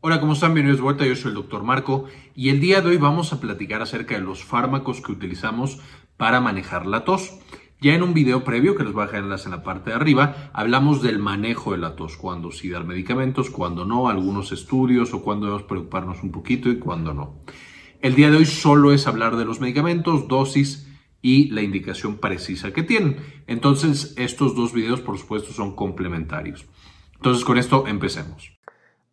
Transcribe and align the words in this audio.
Hola, 0.00 0.20
¿cómo 0.20 0.34
están? 0.34 0.54
Bienvenidos 0.54 0.78
de 0.78 0.84
vuelta. 0.84 1.04
Yo 1.04 1.16
soy 1.16 1.30
el 1.30 1.34
doctor 1.34 1.64
Marco 1.64 2.04
y 2.32 2.50
el 2.50 2.60
día 2.60 2.80
de 2.80 2.90
hoy 2.90 2.98
vamos 2.98 3.32
a 3.32 3.40
platicar 3.40 3.82
acerca 3.82 4.14
de 4.14 4.20
los 4.20 4.44
fármacos 4.44 5.00
que 5.00 5.10
utilizamos 5.10 5.80
para 6.16 6.40
manejar 6.40 6.86
la 6.86 7.04
tos. 7.04 7.40
Ya 7.80 7.94
en 7.94 8.04
un 8.04 8.14
video 8.14 8.44
previo, 8.44 8.76
que 8.76 8.84
les 8.84 8.92
voy 8.92 9.02
a 9.02 9.06
dejar 9.06 9.24
en 9.24 9.50
la 9.50 9.62
parte 9.64 9.90
de 9.90 9.96
arriba, 9.96 10.52
hablamos 10.52 11.02
del 11.02 11.18
manejo 11.18 11.72
de 11.72 11.78
la 11.78 11.96
tos, 11.96 12.16
cuando 12.16 12.52
sí 12.52 12.68
dar 12.68 12.84
medicamentos, 12.84 13.50
cuando 13.50 13.84
no, 13.84 14.08
algunos 14.08 14.52
estudios 14.52 15.12
o 15.14 15.22
cuando 15.24 15.46
debemos 15.46 15.66
preocuparnos 15.66 16.22
un 16.22 16.30
poquito 16.30 16.68
y 16.70 16.78
cuando 16.78 17.12
no. 17.12 17.40
El 18.00 18.14
día 18.14 18.30
de 18.30 18.36
hoy 18.36 18.46
solo 18.46 18.92
es 18.92 19.08
hablar 19.08 19.34
de 19.34 19.46
los 19.46 19.60
medicamentos, 19.60 20.28
dosis 20.28 20.88
y 21.22 21.50
la 21.50 21.62
indicación 21.62 22.18
precisa 22.18 22.72
que 22.72 22.84
tienen. 22.84 23.16
Entonces, 23.48 24.14
estos 24.16 24.54
dos 24.54 24.72
videos, 24.72 25.00
por 25.00 25.18
supuesto, 25.18 25.52
son 25.52 25.74
complementarios. 25.74 26.66
Entonces, 27.16 27.44
con 27.44 27.58
esto 27.58 27.88
empecemos. 27.88 28.57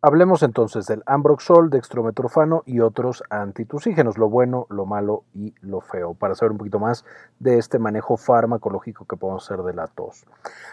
Hablemos 0.06 0.44
entonces 0.44 0.86
del 0.86 1.02
ambroxol, 1.04 1.68
dextrometorfano 1.68 2.62
y 2.64 2.78
otros 2.78 3.24
antitusígenos, 3.28 4.18
lo 4.18 4.30
bueno, 4.30 4.68
lo 4.70 4.86
malo 4.86 5.24
y 5.34 5.52
lo 5.62 5.80
feo, 5.80 6.14
para 6.14 6.36
saber 6.36 6.52
un 6.52 6.58
poquito 6.58 6.78
más 6.78 7.04
de 7.40 7.58
este 7.58 7.80
manejo 7.80 8.16
farmacológico 8.16 9.04
que 9.04 9.16
podemos 9.16 9.44
hacer 9.44 9.64
de 9.64 9.74
la 9.74 9.88
tos. 9.88 10.24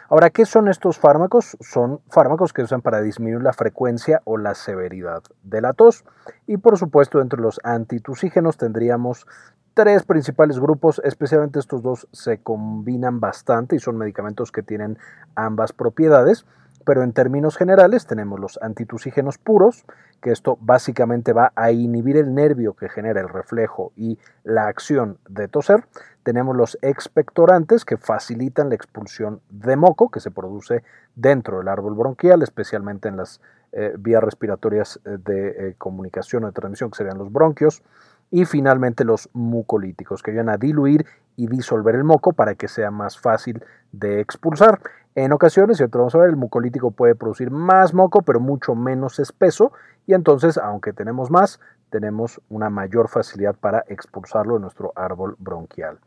Ahora, 0.07 0.29
¿qué 0.29 0.45
son 0.45 0.67
estos 0.67 0.99
fármacos? 0.99 1.57
Son 1.61 1.99
fármacos 2.09 2.53
que 2.53 2.61
usan 2.61 2.83
para 2.83 3.01
disminuir 3.01 3.41
la 3.41 3.53
frecuencia 3.53 4.21
o 4.23 4.37
la 4.37 4.53
severidad 4.53 5.23
de 5.41 5.61
la 5.61 5.73
tos. 5.73 6.05
Y 6.45 6.57
por 6.57 6.77
supuesto, 6.77 7.19
entre 7.19 7.41
los 7.41 7.59
antitusígenos 7.63 8.57
tendríamos 8.57 9.25
tres 9.73 10.03
principales 10.03 10.59
grupos, 10.59 11.01
especialmente 11.03 11.57
estos 11.57 11.81
dos 11.81 12.07
se 12.11 12.37
combinan 12.43 13.19
bastante 13.19 13.75
y 13.75 13.79
son 13.79 13.97
medicamentos 13.97 14.51
que 14.51 14.61
tienen 14.61 14.99
ambas 15.33 15.73
propiedades 15.73 16.45
pero 16.83 17.03
en 17.03 17.13
términos 17.13 17.57
generales 17.57 18.05
tenemos 18.05 18.39
los 18.39 18.59
antitusígenos 18.61 19.37
puros, 19.37 19.85
que 20.21 20.31
esto 20.31 20.57
básicamente 20.61 21.33
va 21.33 21.51
a 21.55 21.71
inhibir 21.71 22.17
el 22.17 22.33
nervio 22.33 22.73
que 22.73 22.89
genera 22.89 23.21
el 23.21 23.29
reflejo 23.29 23.91
y 23.95 24.19
la 24.43 24.67
acción 24.67 25.17
de 25.27 25.47
toser. 25.47 25.85
Tenemos 26.23 26.55
los 26.55 26.77
expectorantes 26.81 27.83
que 27.83 27.97
facilitan 27.97 28.69
la 28.69 28.75
expulsión 28.75 29.41
de 29.49 29.75
moco 29.75 30.09
que 30.09 30.21
se 30.21 30.31
produce 30.31 30.83
dentro 31.15 31.57
del 31.57 31.67
árbol 31.67 31.95
bronquial, 31.95 32.41
especialmente 32.41 33.09
en 33.09 33.17
las 33.17 33.41
eh, 33.73 33.93
vías 33.97 34.23
respiratorias 34.23 34.99
eh, 35.03 35.17
de 35.23 35.49
eh, 35.49 35.75
comunicación 35.77 36.43
o 36.43 36.47
de 36.47 36.53
transmisión, 36.53 36.91
que 36.91 36.97
serían 36.97 37.17
los 37.17 37.31
bronquios. 37.31 37.83
Y 38.31 38.45
finalmente 38.45 39.03
los 39.03 39.29
mucolíticos, 39.33 40.23
que 40.23 40.31
ayudan 40.31 40.49
a 40.49 40.57
diluir 40.57 41.05
y 41.35 41.47
disolver 41.47 41.95
el 41.95 42.03
moco 42.03 42.33
para 42.33 42.55
que 42.55 42.67
sea 42.67 42.89
más 42.89 43.19
fácil 43.19 43.63
de 43.91 44.21
expulsar. 44.21 44.79
En 45.15 45.31
ocasiones, 45.31 45.79
y 45.79 45.83
otro 45.83 46.01
vamos 46.01 46.15
a 46.15 46.19
ver, 46.19 46.29
el 46.29 46.35
mucolítico 46.35 46.91
puede 46.91 47.13
producir 47.13 47.51
más 47.51 47.93
moco, 47.93 48.23
pero 48.23 48.39
mucho 48.39 48.73
menos 48.73 49.19
espeso, 49.19 49.71
y 50.07 50.13
entonces, 50.13 50.57
aunque 50.57 50.91
tenemos 50.91 51.29
más, 51.29 51.59
tenemos 51.89 52.41
una 52.49 52.71
mayor 52.71 53.07
facilidad 53.07 53.55
para 53.55 53.83
expulsarlo 53.87 54.55
de 54.55 54.61
nuestro 54.61 54.91
árbol 54.95 55.35
bronquial. 55.37 55.99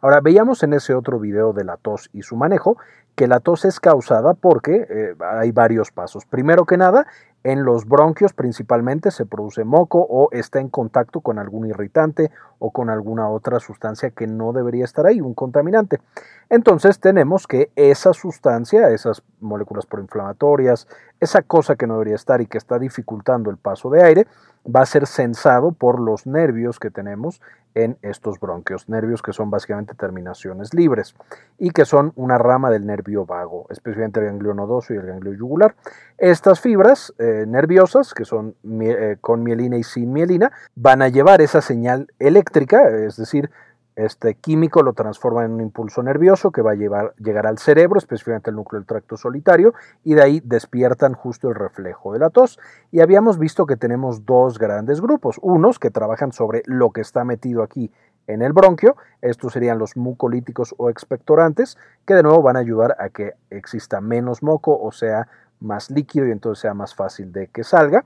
Ahora, 0.00 0.20
veíamos 0.20 0.62
en 0.62 0.74
ese 0.74 0.94
otro 0.94 1.18
video 1.18 1.52
de 1.52 1.64
la 1.64 1.76
tos 1.76 2.08
y 2.12 2.22
su 2.22 2.36
manejo 2.36 2.76
que 3.14 3.26
la 3.26 3.40
tos 3.40 3.64
es 3.64 3.80
causada 3.80 4.34
porque 4.34 4.86
eh, 4.88 5.14
hay 5.20 5.52
varios 5.52 5.90
pasos. 5.90 6.24
Primero 6.24 6.64
que 6.64 6.76
nada, 6.76 7.06
en 7.44 7.64
los 7.64 7.86
bronquios 7.86 8.32
principalmente 8.32 9.10
se 9.10 9.26
produce 9.26 9.64
moco 9.64 10.06
o 10.08 10.28
está 10.32 10.60
en 10.60 10.68
contacto 10.68 11.20
con 11.20 11.38
algún 11.38 11.66
irritante 11.66 12.30
o 12.58 12.70
con 12.70 12.90
alguna 12.90 13.28
otra 13.28 13.58
sustancia 13.58 14.10
que 14.10 14.26
no 14.26 14.52
debería 14.52 14.84
estar 14.84 15.06
ahí, 15.06 15.20
un 15.20 15.34
contaminante. 15.34 16.00
Entonces 16.48 17.00
tenemos 17.00 17.46
que 17.46 17.70
esa 17.74 18.12
sustancia, 18.12 18.90
esas 18.90 19.22
moléculas 19.40 19.86
proinflamatorias, 19.86 20.86
esa 21.18 21.42
cosa 21.42 21.76
que 21.76 21.86
no 21.86 21.94
debería 21.94 22.14
estar 22.14 22.40
y 22.40 22.46
que 22.46 22.58
está 22.58 22.78
dificultando 22.78 23.50
el 23.50 23.56
paso 23.56 23.90
de 23.90 24.02
aire, 24.02 24.26
va 24.64 24.82
a 24.82 24.86
ser 24.86 25.06
sensado 25.06 25.72
por 25.72 26.00
los 26.00 26.26
nervios 26.26 26.78
que 26.78 26.90
tenemos 26.90 27.40
en 27.74 27.96
estos 28.02 28.38
bronquios, 28.38 28.88
nervios 28.88 29.22
que 29.22 29.32
son 29.32 29.50
básicamente 29.50 29.94
terminaciones 29.94 30.74
libres 30.74 31.14
y 31.58 31.70
que 31.70 31.84
son 31.84 32.12
una 32.16 32.38
rama 32.38 32.70
del 32.70 32.86
nervio 32.86 33.24
vago, 33.24 33.66
especialmente 33.70 34.20
el 34.20 34.26
ganglio 34.26 34.54
nodoso 34.54 34.92
y 34.92 34.98
el 34.98 35.06
ganglio 35.06 35.32
yugular. 35.32 35.74
Estas 36.22 36.60
fibras 36.60 37.12
eh, 37.18 37.46
nerviosas, 37.48 38.14
que 38.14 38.24
son 38.24 38.54
eh, 38.80 39.16
con 39.20 39.42
mielina 39.42 39.76
y 39.76 39.82
sin 39.82 40.12
mielina, 40.12 40.52
van 40.76 41.02
a 41.02 41.08
llevar 41.08 41.40
esa 41.40 41.60
señal 41.60 42.12
eléctrica, 42.20 42.88
es 42.90 43.16
decir, 43.16 43.50
este 43.96 44.36
químico 44.36 44.84
lo 44.84 44.92
transforma 44.92 45.44
en 45.44 45.50
un 45.50 45.60
impulso 45.62 46.00
nervioso 46.00 46.52
que 46.52 46.62
va 46.62 46.70
a 46.70 46.74
llevar, 46.76 47.12
llegar 47.16 47.48
al 47.48 47.58
cerebro, 47.58 47.98
específicamente 47.98 48.50
al 48.50 48.56
núcleo 48.56 48.78
del 48.78 48.86
tracto 48.86 49.16
solitario, 49.16 49.74
y 50.04 50.14
de 50.14 50.22
ahí 50.22 50.40
despiertan 50.44 51.14
justo 51.14 51.48
el 51.48 51.56
reflejo 51.56 52.12
de 52.12 52.20
la 52.20 52.30
tos. 52.30 52.60
Y 52.92 53.00
habíamos 53.00 53.40
visto 53.40 53.66
que 53.66 53.76
tenemos 53.76 54.24
dos 54.24 54.60
grandes 54.60 55.00
grupos, 55.00 55.40
unos 55.42 55.80
que 55.80 55.90
trabajan 55.90 56.30
sobre 56.30 56.62
lo 56.66 56.92
que 56.92 57.00
está 57.00 57.24
metido 57.24 57.64
aquí 57.64 57.90
en 58.28 58.42
el 58.42 58.52
bronquio, 58.52 58.94
estos 59.20 59.54
serían 59.54 59.80
los 59.80 59.96
mucolíticos 59.96 60.76
o 60.78 60.88
expectorantes, 60.88 61.76
que 62.06 62.14
de 62.14 62.22
nuevo 62.22 62.42
van 62.42 62.54
a 62.54 62.60
ayudar 62.60 62.94
a 63.00 63.08
que 63.08 63.34
exista 63.50 64.00
menos 64.00 64.44
moco 64.44 64.80
o 64.80 64.92
sea 64.92 65.26
más 65.62 65.90
líquido 65.90 66.26
y 66.26 66.32
entonces 66.32 66.60
sea 66.60 66.74
más 66.74 66.94
fácil 66.94 67.32
de 67.32 67.48
que 67.48 67.64
salga 67.64 68.04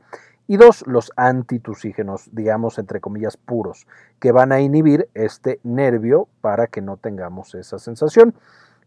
y 0.48 0.58
dos, 0.58 0.84
los 0.86 1.12
antitusígenos, 1.16 2.28
digamos 2.32 2.78
entre 2.78 3.00
comillas 3.00 3.36
puros, 3.36 3.86
que 4.20 4.30
van 4.30 4.52
a 4.52 4.60
inhibir 4.60 5.08
este 5.14 5.58
nervio 5.64 6.28
para 6.40 6.68
que 6.68 6.80
no 6.80 6.96
tengamos 6.96 7.54
esa 7.54 7.78
sensación. 7.78 8.34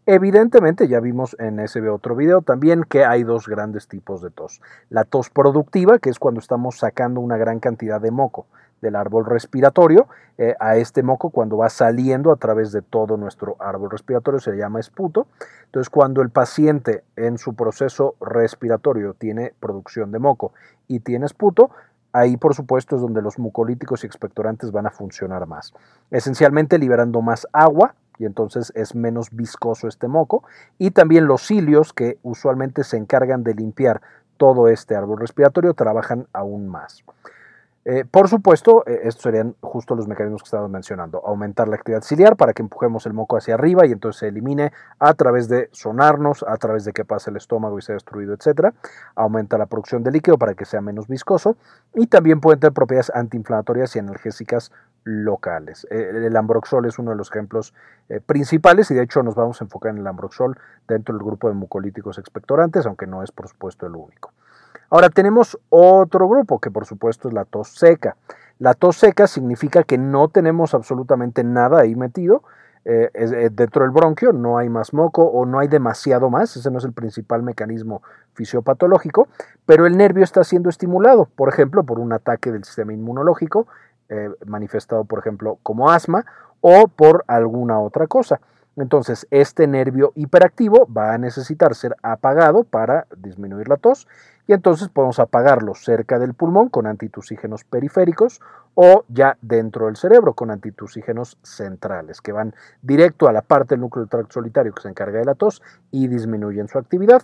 Evidentemente, 0.06 0.88
ya 0.88 1.00
vimos 1.00 1.36
en 1.38 1.60
ese 1.60 1.86
otro 1.88 2.16
video 2.16 2.40
también 2.40 2.84
que 2.84 3.04
hay 3.04 3.22
dos 3.22 3.46
grandes 3.46 3.86
tipos 3.86 4.22
de 4.22 4.30
tos. 4.30 4.62
La 4.88 5.04
tos 5.04 5.28
productiva, 5.28 5.98
que 5.98 6.08
es 6.08 6.18
cuando 6.18 6.40
estamos 6.40 6.78
sacando 6.78 7.20
una 7.20 7.36
gran 7.36 7.60
cantidad 7.60 8.00
de 8.00 8.10
moco 8.10 8.46
del 8.80 8.96
árbol 8.96 9.26
respiratorio. 9.26 10.08
Eh, 10.38 10.54
a 10.58 10.76
este 10.76 11.02
moco, 11.02 11.30
cuando 11.30 11.56
va 11.56 11.68
saliendo 11.68 12.32
a 12.32 12.36
través 12.36 12.72
de 12.72 12.82
todo 12.82 13.16
nuestro 13.16 13.56
árbol 13.58 13.90
respiratorio, 13.90 14.40
se 14.40 14.56
llama 14.56 14.80
esputo. 14.80 15.26
Entonces, 15.66 15.90
cuando 15.90 16.22
el 16.22 16.30
paciente 16.30 17.04
en 17.16 17.38
su 17.38 17.54
proceso 17.54 18.14
respiratorio 18.20 19.14
tiene 19.14 19.52
producción 19.60 20.12
de 20.12 20.18
moco 20.18 20.52
y 20.88 21.00
tiene 21.00 21.26
esputo, 21.26 21.70
Ahí, 22.12 22.36
por 22.36 22.54
supuesto, 22.54 22.96
es 22.96 23.02
donde 23.02 23.22
los 23.22 23.38
mucolíticos 23.38 24.02
y 24.02 24.06
expectorantes 24.06 24.72
van 24.72 24.86
a 24.86 24.90
funcionar 24.90 25.46
más. 25.46 25.72
Esencialmente 26.10 26.76
liberando 26.76 27.22
más 27.22 27.46
agua 27.52 27.94
y 28.18 28.26
entonces 28.26 28.72
es 28.74 28.94
menos 28.94 29.30
viscoso 29.30 29.86
este 29.86 30.08
moco. 30.08 30.42
Y 30.76 30.90
también 30.90 31.26
los 31.26 31.46
cilios, 31.46 31.92
que 31.92 32.18
usualmente 32.22 32.82
se 32.82 32.96
encargan 32.96 33.44
de 33.44 33.54
limpiar 33.54 34.02
todo 34.36 34.68
este 34.68 34.96
árbol 34.96 35.20
respiratorio, 35.20 35.74
trabajan 35.74 36.26
aún 36.32 36.66
más. 36.66 37.04
Eh, 37.92 38.04
por 38.04 38.28
supuesto, 38.28 38.84
eh, 38.86 39.00
estos 39.02 39.24
serían 39.24 39.56
justo 39.60 39.96
los 39.96 40.06
mecanismos 40.06 40.42
que 40.42 40.46
estábamos 40.46 40.70
mencionando. 40.70 41.26
Aumentar 41.26 41.66
la 41.66 41.74
actividad 41.74 42.02
ciliar 42.02 42.36
para 42.36 42.52
que 42.52 42.62
empujemos 42.62 43.04
el 43.04 43.14
moco 43.14 43.36
hacia 43.36 43.54
arriba 43.54 43.84
y 43.84 43.90
entonces 43.90 44.20
se 44.20 44.28
elimine 44.28 44.72
a 45.00 45.12
través 45.14 45.48
de 45.48 45.68
sonarnos, 45.72 46.44
a 46.46 46.56
través 46.56 46.84
de 46.84 46.92
que 46.92 47.04
pase 47.04 47.30
el 47.30 47.36
estómago 47.36 47.76
y 47.80 47.82
sea 47.82 47.94
destruido, 47.94 48.32
etc. 48.32 48.72
Aumenta 49.16 49.58
la 49.58 49.66
producción 49.66 50.04
de 50.04 50.12
líquido 50.12 50.38
para 50.38 50.54
que 50.54 50.66
sea 50.66 50.80
menos 50.80 51.08
viscoso 51.08 51.56
y 51.92 52.06
también 52.06 52.40
pueden 52.40 52.60
tener 52.60 52.74
propiedades 52.74 53.10
antiinflamatorias 53.12 53.96
y 53.96 53.98
analgésicas 53.98 54.70
locales. 55.02 55.84
Eh, 55.90 56.12
el 56.14 56.36
ambroxol 56.36 56.86
es 56.86 56.96
uno 57.00 57.10
de 57.10 57.16
los 57.16 57.28
ejemplos 57.28 57.74
principales 58.24 58.88
y 58.92 58.94
de 58.94 59.02
hecho 59.02 59.24
nos 59.24 59.34
vamos 59.34 59.60
a 59.60 59.64
enfocar 59.64 59.90
en 59.90 59.98
el 59.98 60.06
ambroxol 60.06 60.56
dentro 60.86 61.12
del 61.12 61.24
grupo 61.24 61.48
de 61.48 61.54
mucolíticos 61.54 62.18
expectorantes, 62.18 62.86
aunque 62.86 63.08
no 63.08 63.24
es 63.24 63.32
por 63.32 63.48
supuesto 63.48 63.86
el 63.86 63.96
único. 63.96 64.32
Ahora 64.90 65.08
tenemos 65.08 65.58
otro 65.68 66.28
grupo 66.28 66.58
que 66.58 66.70
por 66.70 66.86
supuesto 66.86 67.28
es 67.28 67.34
la 67.34 67.44
tos 67.44 67.68
seca. 67.68 68.16
La 68.58 68.74
tos 68.74 68.96
seca 68.96 69.26
significa 69.26 69.84
que 69.84 69.98
no 69.98 70.28
tenemos 70.28 70.74
absolutamente 70.74 71.44
nada 71.44 71.80
ahí 71.80 71.94
metido. 71.94 72.42
Eh, 72.84 73.10
eh, 73.14 73.50
dentro 73.52 73.82
del 73.82 73.90
bronquio 73.90 74.32
no 74.32 74.56
hay 74.56 74.70
más 74.70 74.94
moco 74.94 75.22
o 75.22 75.44
no 75.44 75.58
hay 75.58 75.68
demasiado 75.68 76.30
más, 76.30 76.56
ese 76.56 76.70
no 76.70 76.78
es 76.78 76.84
el 76.84 76.94
principal 76.94 77.42
mecanismo 77.42 78.02
fisiopatológico, 78.32 79.28
pero 79.66 79.86
el 79.86 79.98
nervio 79.98 80.24
está 80.24 80.44
siendo 80.44 80.70
estimulado, 80.70 81.28
por 81.36 81.50
ejemplo, 81.50 81.84
por 81.84 81.98
un 81.98 82.14
ataque 82.14 82.50
del 82.50 82.64
sistema 82.64 82.94
inmunológico, 82.94 83.66
eh, 84.08 84.30
manifestado, 84.46 85.04
por 85.04 85.18
ejemplo, 85.18 85.58
como 85.62 85.90
asma, 85.90 86.24
o 86.62 86.88
por 86.88 87.24
alguna 87.26 87.78
otra 87.78 88.06
cosa. 88.06 88.40
Entonces, 88.76 89.26
este 89.30 89.66
nervio 89.66 90.12
hiperactivo 90.14 90.86
va 90.86 91.12
a 91.12 91.18
necesitar 91.18 91.74
ser 91.74 91.96
apagado 92.02 92.64
para 92.64 93.06
disminuir 93.16 93.68
la 93.68 93.76
tos 93.76 94.08
y 94.50 94.52
entonces 94.52 94.88
podemos 94.88 95.20
apagarlo 95.20 95.76
cerca 95.76 96.18
del 96.18 96.34
pulmón 96.34 96.70
con 96.70 96.88
antitusígenos 96.88 97.62
periféricos 97.62 98.40
o 98.74 99.04
ya 99.06 99.38
dentro 99.40 99.86
del 99.86 99.94
cerebro 99.94 100.34
con 100.34 100.50
antitusígenos 100.50 101.38
centrales 101.44 102.20
que 102.20 102.32
van 102.32 102.56
directo 102.82 103.28
a 103.28 103.32
la 103.32 103.42
parte 103.42 103.76
del 103.76 103.82
núcleo 103.82 104.02
del 104.02 104.10
tracto 104.10 104.32
solitario 104.32 104.74
que 104.74 104.82
se 104.82 104.88
encarga 104.88 105.20
de 105.20 105.24
la 105.24 105.36
tos 105.36 105.62
y 105.92 106.08
disminuyen 106.08 106.66
su 106.66 106.78
actividad. 106.78 107.22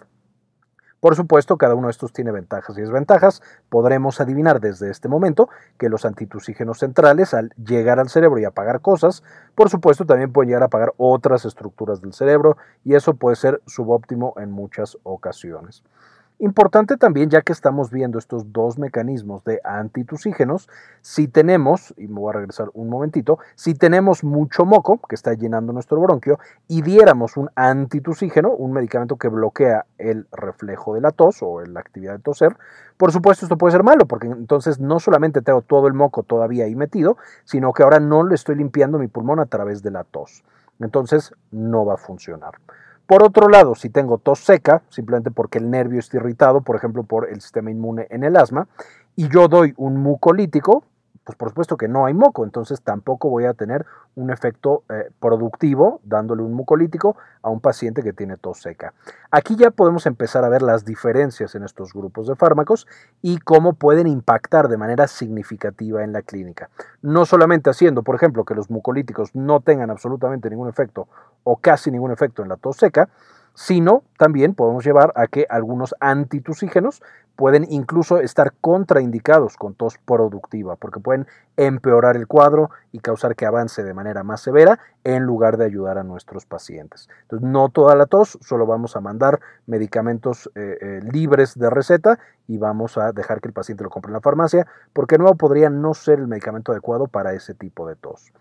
Por 1.00 1.16
supuesto, 1.16 1.56
cada 1.56 1.74
uno 1.74 1.88
de 1.88 1.90
estos 1.90 2.12
tiene 2.12 2.30
ventajas 2.30 2.78
y 2.78 2.82
desventajas. 2.82 3.42
Podremos 3.70 4.20
adivinar 4.20 4.60
desde 4.60 4.88
este 4.88 5.08
momento 5.08 5.48
que 5.78 5.88
los 5.88 6.04
antitusígenos 6.04 6.78
centrales, 6.78 7.34
al 7.34 7.50
llegar 7.56 7.98
al 7.98 8.08
cerebro 8.08 8.38
y 8.38 8.44
apagar 8.44 8.82
cosas, 8.82 9.24
por 9.56 9.68
supuesto 9.68 10.06
también 10.06 10.32
pueden 10.32 10.50
llegar 10.50 10.62
a 10.62 10.66
apagar 10.66 10.94
otras 10.96 11.44
estructuras 11.44 12.00
del 12.00 12.12
cerebro 12.12 12.56
y 12.84 12.94
eso 12.94 13.14
puede 13.14 13.34
ser 13.34 13.62
subóptimo 13.66 14.34
en 14.36 14.52
muchas 14.52 14.96
ocasiones. 15.02 15.82
Importante 16.38 16.98
también, 16.98 17.30
ya 17.30 17.40
que 17.40 17.54
estamos 17.54 17.90
viendo 17.90 18.18
estos 18.18 18.52
dos 18.52 18.78
mecanismos 18.78 19.42
de 19.44 19.58
antitusígenos, 19.64 20.68
si 21.00 21.28
tenemos, 21.28 21.94
y 21.96 22.08
me 22.08 22.20
voy 22.20 22.28
a 22.28 22.34
regresar 22.34 22.68
un 22.74 22.90
momentito, 22.90 23.38
si 23.54 23.72
tenemos 23.72 24.22
mucho 24.22 24.66
moco 24.66 25.00
que 25.08 25.14
está 25.14 25.32
llenando 25.32 25.72
nuestro 25.72 25.98
bronquio 25.98 26.38
y 26.68 26.82
diéramos 26.82 27.38
un 27.38 27.48
antitusígeno, 27.54 28.50
un 28.50 28.74
medicamento 28.74 29.16
que 29.16 29.28
bloquea 29.28 29.86
el 29.96 30.26
reflejo 30.30 30.92
de 30.92 31.00
la 31.00 31.10
tos 31.10 31.38
o 31.40 31.62
la 31.62 31.80
actividad 31.80 32.12
de 32.12 32.18
toser, 32.18 32.54
por 32.98 33.12
supuesto 33.12 33.46
esto 33.46 33.56
puede 33.56 33.72
ser 33.72 33.82
malo, 33.82 34.04
porque 34.04 34.26
entonces 34.26 34.78
no 34.78 35.00
solamente 35.00 35.40
tengo 35.40 35.62
todo 35.62 35.86
el 35.88 35.94
moco 35.94 36.22
todavía 36.22 36.66
ahí 36.66 36.76
metido, 36.76 37.16
sino 37.44 37.72
que 37.72 37.82
ahora 37.82 37.98
no 37.98 38.24
le 38.24 38.34
estoy 38.34 38.56
limpiando 38.56 38.98
mi 38.98 39.08
pulmón 39.08 39.40
a 39.40 39.46
través 39.46 39.82
de 39.82 39.90
la 39.90 40.04
tos. 40.04 40.44
Entonces 40.80 41.32
no 41.50 41.86
va 41.86 41.94
a 41.94 41.96
funcionar. 41.96 42.56
Por 43.06 43.22
otro 43.22 43.48
lado, 43.48 43.76
si 43.76 43.88
tengo 43.88 44.18
tos 44.18 44.40
seca, 44.40 44.82
simplemente 44.88 45.30
porque 45.30 45.58
el 45.58 45.70
nervio 45.70 46.00
está 46.00 46.16
irritado, 46.16 46.62
por 46.62 46.74
ejemplo, 46.74 47.04
por 47.04 47.28
el 47.28 47.40
sistema 47.40 47.70
inmune 47.70 48.08
en 48.10 48.24
el 48.24 48.36
asma, 48.36 48.66
y 49.14 49.28
yo 49.28 49.46
doy 49.46 49.74
un 49.76 49.96
mucolítico, 50.02 50.84
pues 51.26 51.36
por 51.36 51.48
supuesto 51.48 51.76
que 51.76 51.88
no 51.88 52.06
hay 52.06 52.14
moco, 52.14 52.44
entonces 52.44 52.80
tampoco 52.82 53.28
voy 53.28 53.46
a 53.46 53.52
tener 53.52 53.84
un 54.14 54.30
efecto 54.30 54.84
eh, 54.88 55.10
productivo 55.18 56.00
dándole 56.04 56.42
un 56.42 56.54
mucolítico 56.54 57.16
a 57.42 57.50
un 57.50 57.60
paciente 57.60 58.04
que 58.04 58.12
tiene 58.12 58.36
tos 58.36 58.62
seca. 58.62 58.94
Aquí 59.32 59.56
ya 59.56 59.72
podemos 59.72 60.06
empezar 60.06 60.44
a 60.44 60.48
ver 60.48 60.62
las 60.62 60.84
diferencias 60.84 61.56
en 61.56 61.64
estos 61.64 61.92
grupos 61.92 62.28
de 62.28 62.36
fármacos 62.36 62.86
y 63.22 63.38
cómo 63.38 63.72
pueden 63.72 64.06
impactar 64.06 64.68
de 64.68 64.76
manera 64.76 65.08
significativa 65.08 66.04
en 66.04 66.12
la 66.12 66.22
clínica. 66.22 66.70
No 67.02 67.26
solamente 67.26 67.70
haciendo, 67.70 68.04
por 68.04 68.14
ejemplo, 68.14 68.44
que 68.44 68.54
los 68.54 68.70
mucolíticos 68.70 69.34
no 69.34 69.58
tengan 69.58 69.90
absolutamente 69.90 70.48
ningún 70.48 70.68
efecto 70.68 71.08
o 71.42 71.56
casi 71.56 71.90
ningún 71.90 72.12
efecto 72.12 72.44
en 72.44 72.50
la 72.50 72.56
tos 72.56 72.76
seca, 72.76 73.08
sino 73.56 74.04
también 74.18 74.54
podemos 74.54 74.84
llevar 74.84 75.12
a 75.16 75.26
que 75.26 75.46
algunos 75.48 75.94
antitusígenos 75.98 77.02
pueden 77.36 77.66
incluso 77.70 78.18
estar 78.18 78.52
contraindicados 78.60 79.56
con 79.56 79.74
tos 79.74 79.98
productiva, 79.98 80.76
porque 80.76 81.00
pueden 81.00 81.26
empeorar 81.56 82.16
el 82.16 82.26
cuadro 82.26 82.70
y 82.92 83.00
causar 83.00 83.34
que 83.34 83.46
avance 83.46 83.82
de 83.82 83.94
manera 83.94 84.22
más 84.24 84.40
severa 84.40 84.78
en 85.04 85.22
lugar 85.24 85.56
de 85.56 85.66
ayudar 85.66 85.98
a 85.98 86.02
nuestros 86.02 86.46
pacientes. 86.46 87.08
No 87.30 87.68
toda 87.68 87.94
la 87.94 88.06
tos, 88.06 88.38
solo 88.40 88.66
vamos 88.66 88.96
a 88.96 89.00
mandar 89.00 89.40
medicamentos 89.66 90.50
eh, 90.54 90.78
eh, 90.80 91.00
libres 91.10 91.58
de 91.58 91.70
receta 91.70 92.18
y 92.48 92.58
vamos 92.58 92.98
a 92.98 93.12
dejar 93.12 93.40
que 93.40 93.48
el 93.48 93.54
paciente 93.54 93.84
lo 93.84 93.90
compre 93.90 94.10
en 94.10 94.14
la 94.14 94.20
farmacia, 94.20 94.66
porque 94.92 95.18
nuevo 95.18 95.34
podría 95.36 95.70
no 95.70 95.94
ser 95.94 96.18
el 96.18 96.28
medicamento 96.28 96.72
adecuado 96.72 97.06
para 97.06 97.32
ese 97.32 97.54
tipo 97.54 97.86
de 97.86 97.96
tos. 97.96 98.32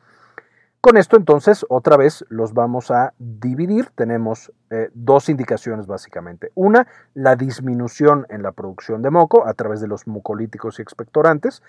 Con 0.86 0.98
esto 0.98 1.18
entonces 1.18 1.66
otra 1.68 1.98
vez 1.98 2.24
los 2.30 2.54
vamos 2.54 2.92
a 2.92 3.16
dividir. 3.18 3.90
Tenemos 3.96 4.52
eh, 4.70 4.92
dos 4.94 5.30
indicaciones 5.30 5.88
básicamente. 5.88 6.52
Una, 6.54 6.86
la 7.16 7.36
disminución 7.36 8.28
en 8.30 8.44
la 8.44 8.52
producción 8.52 9.02
de 9.02 9.10
moco 9.10 9.48
a 9.48 9.56
través 9.56 9.82
de 9.82 9.88
los 9.88 10.06
mucolíticos 10.06 10.78
y 10.78 10.84
expectorantes. 10.84 11.64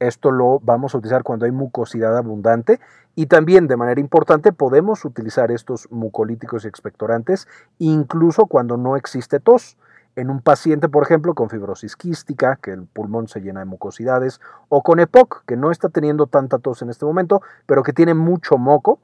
Esto 0.00 0.32
lo 0.32 0.60
vamos 0.60 0.94
a 0.94 0.98
utilizar 0.98 1.22
cuando 1.22 1.46
hay 1.46 1.50
mucosidad 1.50 2.14
abundante 2.18 2.78
y 3.14 3.24
también 3.24 3.68
de 3.68 3.78
manera 3.78 4.02
importante 4.02 4.52
podemos 4.52 5.02
utilizar 5.06 5.50
estos 5.50 5.90
mucolíticos 5.90 6.66
y 6.66 6.68
expectorantes 6.68 7.48
incluso 7.78 8.44
cuando 8.44 8.76
no 8.76 8.96
existe 8.96 9.40
tos 9.40 9.78
en 10.18 10.30
un 10.30 10.40
paciente, 10.40 10.88
por 10.88 11.04
ejemplo, 11.04 11.34
con 11.34 11.48
fibrosis 11.48 11.94
quística, 11.94 12.56
que 12.56 12.72
el 12.72 12.86
pulmón 12.86 13.28
se 13.28 13.40
llena 13.40 13.60
de 13.60 13.66
mucosidades, 13.66 14.40
o 14.68 14.82
con 14.82 14.98
EPOC, 14.98 15.44
que 15.46 15.56
no 15.56 15.70
está 15.70 15.88
teniendo 15.88 16.26
tanta 16.26 16.58
tos 16.58 16.82
en 16.82 16.90
este 16.90 17.04
momento, 17.04 17.40
pero 17.66 17.84
que 17.84 17.92
tiene 17.92 18.14
mucho 18.14 18.58
moco, 18.58 18.98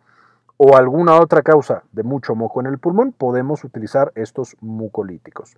o 0.57 0.77
alguna 0.77 1.21
otra 1.21 1.43
causa 1.43 1.85
de 1.93 2.03
mucho 2.03 2.35
moco 2.35 2.61
en 2.61 2.67
el 2.67 2.79
pulmón, 2.79 3.13
podemos 3.13 3.63
utilizar 3.63 4.11
estos 4.17 4.57
mucolíticos. 4.61 5.57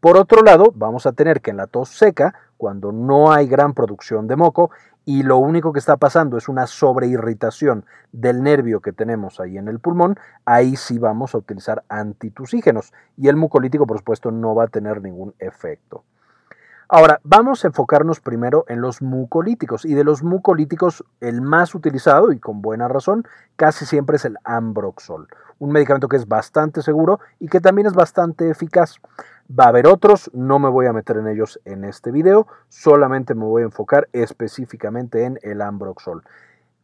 Por 0.00 0.16
otro 0.16 0.42
lado, 0.42 0.72
vamos 0.74 1.06
a 1.06 1.12
tener 1.12 1.40
que 1.40 1.52
en 1.52 1.56
la 1.56 1.68
tos 1.68 1.90
seca, 1.90 2.34
cuando 2.56 2.90
no 2.90 3.32
hay 3.32 3.46
gran 3.46 3.72
producción 3.72 4.26
de 4.26 4.34
moco, 4.34 4.70
y 5.04 5.22
lo 5.22 5.38
único 5.38 5.72
que 5.72 5.78
está 5.78 5.96
pasando 5.96 6.36
es 6.36 6.48
una 6.48 6.66
sobreirritación 6.66 7.84
del 8.12 8.42
nervio 8.42 8.80
que 8.80 8.92
tenemos 8.92 9.40
ahí 9.40 9.58
en 9.58 9.68
el 9.68 9.78
pulmón, 9.78 10.18
ahí 10.44 10.76
sí 10.76 10.98
vamos 10.98 11.34
a 11.34 11.38
utilizar 11.38 11.82
antitusígenos 11.88 12.92
y 13.16 13.28
el 13.28 13.36
mucolítico 13.36 13.86
por 13.86 13.98
supuesto 13.98 14.30
no 14.30 14.54
va 14.54 14.64
a 14.64 14.68
tener 14.68 15.02
ningún 15.02 15.34
efecto. 15.38 16.04
Ahora, 16.92 17.20
vamos 17.22 17.64
a 17.64 17.68
enfocarnos 17.68 18.18
primero 18.18 18.64
en 18.66 18.80
los 18.80 19.00
mucolíticos 19.00 19.84
y 19.84 19.94
de 19.94 20.02
los 20.02 20.24
mucolíticos 20.24 21.04
el 21.20 21.40
más 21.40 21.76
utilizado 21.76 22.32
y 22.32 22.40
con 22.40 22.62
buena 22.62 22.88
razón 22.88 23.24
casi 23.54 23.86
siempre 23.86 24.16
es 24.16 24.24
el 24.24 24.36
Ambroxol, 24.42 25.28
un 25.60 25.70
medicamento 25.70 26.08
que 26.08 26.16
es 26.16 26.26
bastante 26.26 26.82
seguro 26.82 27.20
y 27.38 27.46
que 27.46 27.60
también 27.60 27.86
es 27.86 27.94
bastante 27.94 28.50
eficaz. 28.50 28.96
Va 29.48 29.64
a 29.64 29.68
haber 29.68 29.86
otros, 29.86 30.30
no 30.34 30.58
me 30.58 30.68
voy 30.68 30.86
a 30.86 30.92
meter 30.92 31.18
en 31.18 31.28
ellos 31.28 31.60
en 31.64 31.84
este 31.84 32.10
video, 32.10 32.48
solamente 32.68 33.34
me 33.34 33.44
voy 33.44 33.62
a 33.62 33.66
enfocar 33.66 34.08
específicamente 34.12 35.24
en 35.24 35.38
el 35.42 35.60
Ambroxol. 35.60 36.24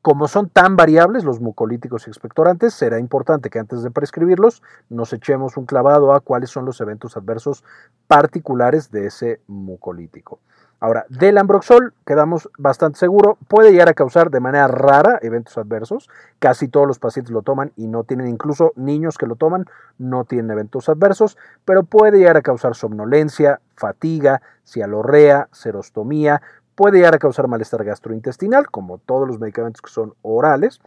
Como 0.02 0.28
son 0.28 0.50
tan 0.50 0.76
variables 0.76 1.24
los 1.24 1.40
mucolíticos 1.40 2.06
y 2.06 2.10
expectorantes, 2.10 2.74
será 2.74 3.00
importante 3.00 3.50
que 3.50 3.58
antes 3.58 3.82
de 3.82 3.90
prescribirlos 3.90 4.62
nos 4.88 5.12
echemos 5.12 5.56
un 5.56 5.66
clavado 5.66 6.12
a 6.12 6.20
cuáles 6.20 6.50
son 6.50 6.64
los 6.64 6.80
eventos 6.80 7.16
adversos 7.16 7.64
particulares 8.06 8.92
de 8.92 9.06
ese 9.06 9.40
mucolítico. 9.48 10.38
Ahora, 10.78 11.06
del 11.08 11.38
ambroxol 11.38 11.94
quedamos 12.04 12.50
bastante 12.58 12.98
seguro, 12.98 13.38
puede 13.48 13.72
llegar 13.72 13.88
a 13.88 13.94
causar 13.94 14.30
de 14.30 14.40
manera 14.40 14.68
rara 14.68 15.18
eventos 15.22 15.56
adversos. 15.56 16.10
Casi 16.38 16.68
todos 16.68 16.86
los 16.86 16.98
pacientes 16.98 17.32
lo 17.32 17.42
toman 17.42 17.72
y 17.76 17.86
no 17.86 18.04
tienen, 18.04 18.28
incluso 18.28 18.72
niños 18.76 19.16
que 19.16 19.26
lo 19.26 19.36
toman, 19.36 19.64
no 19.98 20.24
tienen 20.24 20.50
eventos 20.50 20.88
adversos, 20.90 21.38
pero 21.64 21.82
puede 21.82 22.18
llegar 22.18 22.36
a 22.36 22.42
causar 22.42 22.74
somnolencia, 22.74 23.60
fatiga, 23.74 24.42
cialorrea, 24.66 25.48
serostomía, 25.50 26.42
puede 26.74 26.98
llegar 26.98 27.14
a 27.14 27.18
causar 27.18 27.48
malestar 27.48 27.82
gastrointestinal, 27.82 28.70
como 28.70 28.98
todos 28.98 29.26
los 29.26 29.40
medicamentos 29.40 29.80
que 29.80 29.90
son 29.90 30.12
orales. 30.20 30.80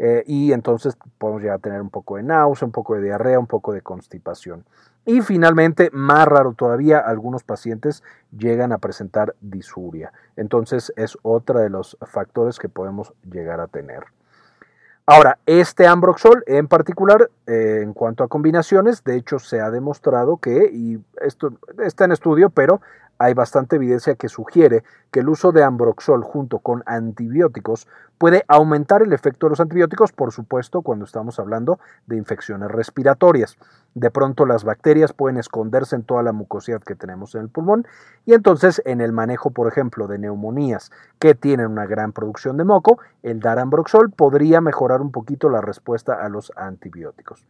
Eh, 0.00 0.22
y 0.26 0.52
entonces 0.52 0.96
podemos 1.18 1.42
llegar 1.42 1.56
a 1.56 1.60
tener 1.60 1.80
un 1.80 1.90
poco 1.90 2.16
de 2.16 2.22
náusea, 2.22 2.66
un 2.66 2.72
poco 2.72 2.94
de 2.94 3.02
diarrea, 3.02 3.38
un 3.38 3.48
poco 3.48 3.72
de 3.72 3.82
constipación. 3.82 4.64
Y 5.08 5.22
finalmente, 5.22 5.88
más 5.90 6.28
raro 6.28 6.52
todavía, 6.52 6.98
algunos 6.98 7.42
pacientes 7.42 8.02
llegan 8.30 8.72
a 8.72 8.78
presentar 8.78 9.34
disuria. 9.40 10.12
Entonces 10.36 10.92
es 10.96 11.16
otro 11.22 11.60
de 11.60 11.70
los 11.70 11.96
factores 12.02 12.58
que 12.58 12.68
podemos 12.68 13.14
llegar 13.24 13.58
a 13.60 13.68
tener. 13.68 14.04
Ahora, 15.06 15.38
este 15.46 15.86
Ambroxol 15.86 16.44
en 16.46 16.68
particular, 16.68 17.30
eh, 17.46 17.80
en 17.82 17.94
cuanto 17.94 18.22
a 18.22 18.28
combinaciones, 18.28 19.02
de 19.02 19.16
hecho 19.16 19.38
se 19.38 19.62
ha 19.62 19.70
demostrado 19.70 20.36
que, 20.36 20.68
y 20.70 21.02
esto 21.22 21.54
está 21.82 22.04
en 22.04 22.12
estudio, 22.12 22.50
pero 22.50 22.82
hay 23.18 23.34
bastante 23.34 23.76
evidencia 23.76 24.14
que 24.14 24.28
sugiere 24.28 24.84
que 25.10 25.20
el 25.20 25.28
uso 25.28 25.52
de 25.52 25.64
Ambroxol 25.64 26.22
junto 26.22 26.60
con 26.60 26.82
antibióticos 26.86 27.88
puede 28.16 28.44
aumentar 28.48 29.02
el 29.02 29.12
efecto 29.12 29.46
de 29.46 29.50
los 29.50 29.60
antibióticos, 29.60 30.12
por 30.12 30.32
supuesto, 30.32 30.82
cuando 30.82 31.04
estamos 31.04 31.38
hablando 31.38 31.78
de 32.06 32.16
infecciones 32.16 32.70
respiratorias. 32.70 33.56
De 33.94 34.10
pronto 34.10 34.46
las 34.46 34.64
bacterias 34.64 35.12
pueden 35.12 35.38
esconderse 35.38 35.96
en 35.96 36.04
toda 36.04 36.22
la 36.22 36.32
mucosidad 36.32 36.80
que 36.80 36.94
tenemos 36.94 37.34
en 37.34 37.42
el 37.42 37.48
pulmón 37.48 37.86
y 38.24 38.34
entonces 38.34 38.82
en 38.84 39.00
el 39.00 39.12
manejo, 39.12 39.50
por 39.50 39.66
ejemplo, 39.66 40.06
de 40.06 40.18
neumonías 40.18 40.90
que 41.18 41.34
tienen 41.34 41.66
una 41.66 41.86
gran 41.86 42.12
producción 42.12 42.56
de 42.56 42.64
moco, 42.64 42.98
el 43.22 43.40
dar 43.40 43.58
Ambroxol 43.58 44.10
podría 44.10 44.60
mejorar 44.60 45.00
un 45.00 45.10
poquito 45.10 45.48
la 45.48 45.60
respuesta 45.60 46.14
a 46.14 46.28
los 46.28 46.52
antibióticos. 46.56 47.44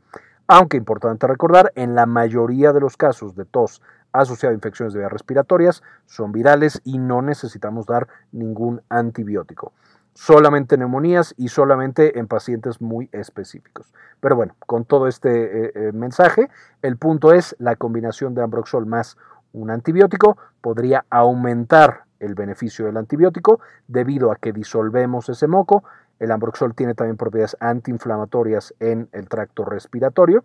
Aunque 0.50 0.78
importante 0.78 1.26
recordar, 1.26 1.72
en 1.74 1.94
la 1.94 2.06
mayoría 2.06 2.72
de 2.72 2.80
los 2.80 2.96
casos 2.96 3.36
de 3.36 3.44
tos 3.44 3.82
asociada 4.20 4.52
a 4.52 4.54
infecciones 4.54 4.92
de 4.92 5.00
vías 5.00 5.12
respiratorias, 5.12 5.82
son 6.06 6.32
virales 6.32 6.80
y 6.84 6.98
no 6.98 7.22
necesitamos 7.22 7.86
dar 7.86 8.08
ningún 8.32 8.82
antibiótico. 8.88 9.72
Solamente 10.14 10.76
neumonías 10.76 11.34
y 11.36 11.48
solamente 11.48 12.18
en 12.18 12.26
pacientes 12.26 12.80
muy 12.80 13.08
específicos. 13.12 13.92
Pero 14.20 14.34
bueno, 14.34 14.56
con 14.66 14.84
todo 14.84 15.06
este 15.06 15.66
eh, 15.66 15.72
eh, 15.74 15.92
mensaje, 15.92 16.48
el 16.82 16.96
punto 16.96 17.32
es 17.32 17.54
la 17.58 17.76
combinación 17.76 18.34
de 18.34 18.42
Ambroxol 18.42 18.86
más 18.86 19.16
un 19.52 19.70
antibiótico 19.70 20.36
podría 20.60 21.04
aumentar 21.10 22.04
el 22.20 22.34
beneficio 22.34 22.86
del 22.86 22.96
antibiótico 22.96 23.60
debido 23.86 24.32
a 24.32 24.36
que 24.36 24.52
disolvemos 24.52 25.28
ese 25.28 25.46
moco. 25.46 25.84
El 26.18 26.32
Ambroxol 26.32 26.74
tiene 26.74 26.94
también 26.94 27.16
propiedades 27.16 27.56
antiinflamatorias 27.60 28.74
en 28.80 29.08
el 29.12 29.28
tracto 29.28 29.64
respiratorio 29.64 30.44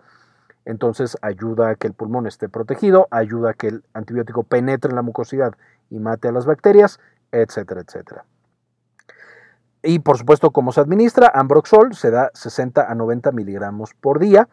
entonces 0.65 1.17
ayuda 1.21 1.69
a 1.69 1.75
que 1.75 1.87
el 1.87 1.93
pulmón 1.93 2.27
esté 2.27 2.49
protegido, 2.49 3.07
ayuda 3.11 3.51
a 3.51 3.53
que 3.53 3.67
el 3.67 3.83
antibiótico 3.93 4.43
penetre 4.43 4.89
en 4.89 4.95
la 4.95 5.01
mucosidad 5.01 5.53
y 5.89 5.99
mate 5.99 6.27
a 6.27 6.31
las 6.31 6.45
bacterias, 6.45 6.99
etcétera, 7.31 7.81
etcétera. 7.81 8.25
Y 9.81 9.99
por 9.99 10.17
supuesto, 10.17 10.51
¿cómo 10.51 10.71
se 10.71 10.79
administra? 10.79 11.31
Ambroxol 11.33 11.93
se 11.93 12.09
da 12.09 12.31
60 12.33 12.89
a 12.89 12.95
90 12.95 13.31
miligramos 13.33 13.93
por 13.93 14.19
día 14.19 14.47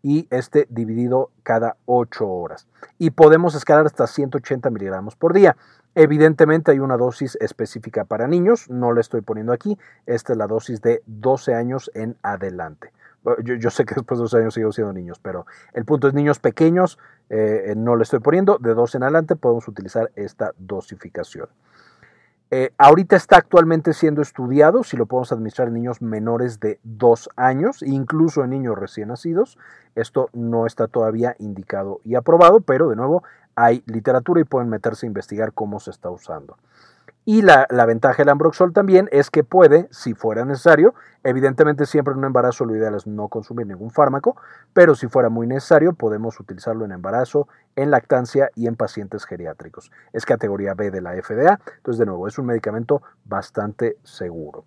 y 0.00 0.28
este 0.30 0.68
dividido 0.70 1.32
cada 1.42 1.76
8 1.86 2.28
horas. 2.28 2.68
Y 2.96 3.10
podemos 3.10 3.56
escalar 3.56 3.86
hasta 3.86 4.06
180 4.06 4.70
miligramos 4.70 5.16
por 5.16 5.32
día. 5.32 5.56
Evidentemente 5.96 6.70
hay 6.70 6.78
una 6.78 6.96
dosis 6.96 7.36
específica 7.40 8.04
para 8.04 8.28
niños, 8.28 8.70
no 8.70 8.92
la 8.92 9.00
estoy 9.00 9.22
poniendo 9.22 9.52
aquí, 9.52 9.76
esta 10.04 10.34
es 10.34 10.38
la 10.38 10.46
dosis 10.46 10.80
de 10.82 11.02
12 11.06 11.54
años 11.54 11.90
en 11.94 12.16
adelante. 12.22 12.92
Yo, 13.42 13.70
sé 13.70 13.84
que 13.84 13.94
después 13.96 14.18
de 14.18 14.24
dos 14.24 14.34
años 14.34 14.54
sigo 14.54 14.72
siendo 14.72 14.92
niños, 14.92 15.18
pero 15.20 15.46
el 15.72 15.84
punto 15.84 16.08
es 16.08 16.14
niños 16.14 16.38
pequeños, 16.38 16.98
eh, 17.30 17.74
no 17.76 17.96
le 17.96 18.04
estoy 18.04 18.20
poniendo, 18.20 18.58
de 18.58 18.74
dos 18.74 18.94
en 18.94 19.02
adelante 19.02 19.36
podemos 19.36 19.66
utilizar 19.68 20.10
esta 20.14 20.52
dosificación. 20.58 21.48
Eh, 22.52 22.70
ahorita 22.78 23.16
está 23.16 23.38
actualmente 23.38 23.92
siendo 23.92 24.22
estudiado 24.22 24.84
si 24.84 24.96
lo 24.96 25.06
podemos 25.06 25.32
administrar 25.32 25.66
en 25.66 25.74
niños 25.74 26.00
menores 26.00 26.60
de 26.60 26.78
dos 26.84 27.28
años, 27.34 27.82
incluso 27.82 28.44
en 28.44 28.50
niños 28.50 28.78
recién 28.78 29.08
nacidos. 29.08 29.58
Esto 29.96 30.30
no 30.32 30.64
está 30.64 30.86
todavía 30.86 31.34
indicado 31.40 32.00
y 32.04 32.14
aprobado, 32.14 32.60
pero 32.60 32.88
de 32.88 32.94
nuevo 32.94 33.24
hay 33.56 33.82
literatura 33.86 34.40
y 34.40 34.44
pueden 34.44 34.68
meterse 34.68 35.06
a 35.06 35.08
investigar 35.08 35.52
cómo 35.54 35.80
se 35.80 35.90
está 35.90 36.08
usando. 36.08 36.56
Y 37.28 37.42
la, 37.42 37.66
ventaja 37.86 38.18
del 38.18 38.28
Ambroxol 38.28 38.72
también 38.72 39.08
es 39.10 39.32
que 39.32 39.42
puede, 39.42 39.88
si 39.90 40.14
fuera 40.14 40.44
necesario, 40.44 40.94
evidentemente 41.24 41.84
siempre 41.84 42.12
en 42.12 42.18
un 42.18 42.26
embarazo 42.26 42.64
lo 42.64 42.76
ideal 42.76 42.94
es 42.94 43.04
no 43.08 43.26
consumir 43.26 43.66
ningún 43.66 43.90
fármaco, 43.90 44.36
pero 44.72 44.94
si 44.94 45.08
fuera 45.08 45.28
muy 45.28 45.48
necesario 45.48 45.92
podemos 45.92 46.38
utilizarlo 46.38 46.84
en 46.84 46.92
embarazo, 46.92 47.48
en 47.74 47.90
lactancia 47.90 48.50
y 48.54 48.68
en 48.68 48.76
pacientes 48.76 49.24
geriátricos. 49.24 49.90
Es 50.12 50.24
categoría 50.24 50.74
B 50.74 50.92
de 50.92 51.00
la 51.00 51.20
FDA, 51.20 51.58
entonces 51.78 51.98
de 51.98 52.06
nuevo 52.06 52.28
es 52.28 52.38
un 52.38 52.46
medicamento 52.46 53.02
bastante 53.24 53.96
seguro. 54.04 54.64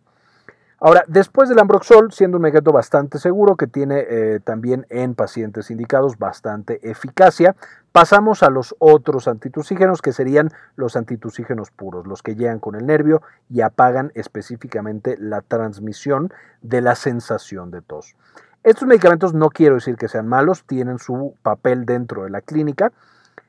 Ahora, 0.81 1.03
después 1.07 1.49
del 1.49 1.59
Ambroxol, 1.59 2.13
siendo 2.13 2.37
un 2.37 2.43
medicamento 2.43 2.71
bastante 2.71 3.19
seguro 3.19 3.57
que 3.57 3.67
tiene 3.67 4.05
eh, 4.07 4.39
también 4.41 4.85
en 4.89 5.13
pacientes 5.13 5.71
indicados 5.71 6.17
bastante 6.17 6.79
eficacia, 6.89 7.57
pasamos 7.91 8.43
a 8.43 8.49
los 8.49 8.75
otros 8.79 9.27
antitusígenos 9.27 10.01
que 10.01 10.13
serían 10.13 10.51
los 10.77 10.95
antitusígenos 10.95 11.69
puros, 11.71 12.07
los 12.07 12.23
que 12.23 12.35
llegan 12.35 12.59
con 12.59 12.75
el 12.75 12.85
nervio 12.85 13.21
y 13.49 13.59
apagan 13.59 14.13
específicamente 14.15 15.17
la 15.19 15.41
transmisión 15.41 16.31
de 16.61 16.79
la 16.79 16.95
sensación 16.95 17.71
de 17.71 17.81
tos. 17.81 18.15
Estos 18.63 18.87
medicamentos 18.87 19.33
no 19.33 19.49
quiero 19.49 19.75
decir 19.75 19.97
que 19.97 20.07
sean 20.07 20.27
malos, 20.27 20.63
tienen 20.63 20.97
su 20.97 21.35
papel 21.43 21.85
dentro 21.85 22.23
de 22.23 22.29
la 22.29 22.39
clínica. 22.39 22.93